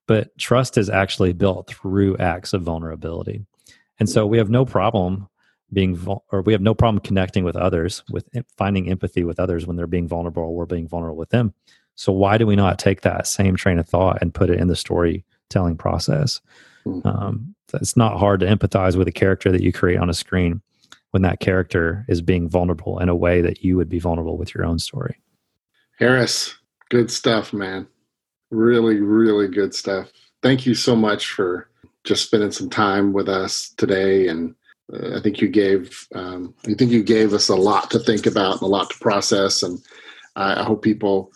[0.06, 3.44] but trust is actually built through acts of vulnerability
[3.98, 5.28] and so we have no problem
[5.72, 5.98] being,
[6.30, 9.86] or we have no problem connecting with others, with finding empathy with others when they're
[9.86, 11.52] being vulnerable or we're being vulnerable with them.
[11.96, 14.68] So why do we not take that same train of thought and put it in
[14.68, 16.40] the storytelling process?
[16.84, 17.00] Hmm.
[17.04, 20.62] Um, it's not hard to empathize with a character that you create on a screen
[21.10, 24.54] when that character is being vulnerable in a way that you would be vulnerable with
[24.54, 25.16] your own story.
[25.98, 26.56] Harris,
[26.90, 27.86] good stuff, man.
[28.50, 30.10] Really, really good stuff.
[30.42, 31.68] Thank you so much for
[32.04, 34.28] just spending some time with us today.
[34.28, 34.54] And
[34.92, 38.26] uh, I think you gave um, I think you gave us a lot to think
[38.26, 39.62] about and a lot to process.
[39.62, 39.78] And
[40.36, 41.32] I, I hope people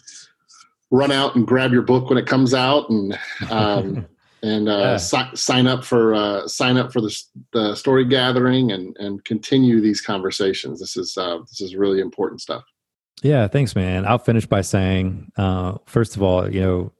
[0.91, 3.19] run out and grab your book when it comes out and
[3.51, 4.07] um,
[4.43, 4.97] and uh, yeah.
[4.97, 7.23] si- sign up for uh, sign up for the,
[7.53, 10.81] the story gathering and and continue these conversations.
[10.81, 12.65] This is uh, this is really important stuff.
[13.23, 14.07] Yeah, thanks, man.
[14.07, 16.93] I'll finish by saying, uh, first of all, you know,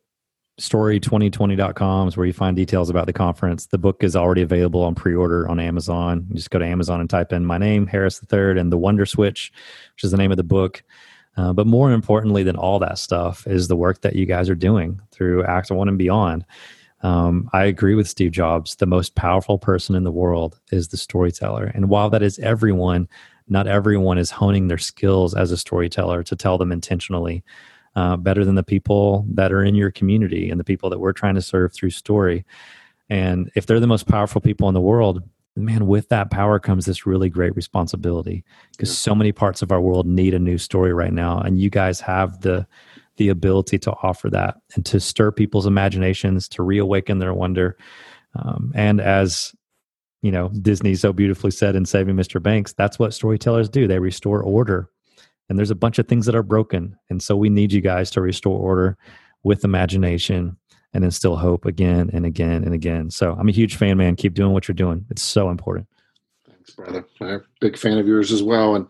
[0.61, 3.67] story2020.com is where you find details about the conference.
[3.67, 6.27] The book is already available on pre-order on Amazon.
[6.29, 9.07] You just go to Amazon and type in my name, Harris III, and the Wonder
[9.07, 9.53] Switch,
[9.95, 10.83] which is the name of the book.
[11.37, 14.57] Uh, but more importantly than all that stuff is the work that you guys are
[14.57, 16.45] doing through Act One and beyond.
[17.03, 18.77] Um, I agree with Steve Jobs.
[18.77, 21.71] The most powerful person in the world is the storyteller.
[21.75, 23.09] And while that is everyone,
[23.49, 27.45] not everyone is honing their skills as a storyteller to tell them intentionally
[27.97, 31.13] uh, better than the people that are in your community and the people that we're
[31.13, 32.45] trying to serve through story.
[33.09, 35.23] And if they're the most powerful people in the world,
[35.57, 39.81] man, with that power comes this really great responsibility because so many parts of our
[39.81, 41.41] world need a new story right now.
[41.41, 42.67] And you guys have the
[43.19, 47.77] the ability to offer that and to stir people's imaginations, to reawaken their wonder.
[48.35, 49.55] Um, and as
[50.23, 52.43] you know, Disney so beautifully said in Saving Mr.
[52.43, 53.87] Banks, that's what storytellers do.
[53.87, 54.91] They restore order
[55.49, 58.11] and there's a bunch of things that are broken and so we need you guys
[58.11, 58.97] to restore order
[59.43, 60.57] with imagination
[60.93, 64.35] and instill hope again and again and again so i'm a huge fan man keep
[64.35, 65.87] doing what you're doing it's so important
[66.77, 68.87] thanks brother i'm a big fan of yours as well and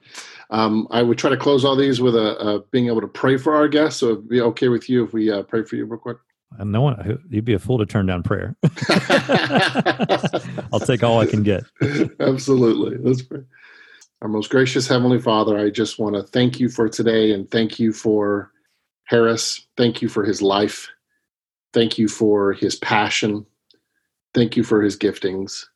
[0.50, 3.36] um, i would try to close all these with a, a, being able to pray
[3.36, 5.84] for our guests so it'd be okay with you if we uh, pray for you
[5.84, 6.18] real quick
[6.58, 8.56] and no one you'd be a fool to turn down prayer
[10.72, 11.64] i'll take all i can get
[12.20, 13.42] absolutely let's pray
[14.20, 17.78] our most gracious Heavenly Father, I just want to thank you for today and thank
[17.78, 18.50] you for
[19.04, 19.66] Harris.
[19.76, 20.88] Thank you for his life.
[21.72, 23.46] Thank you for his passion.
[24.34, 25.66] Thank you for his giftings.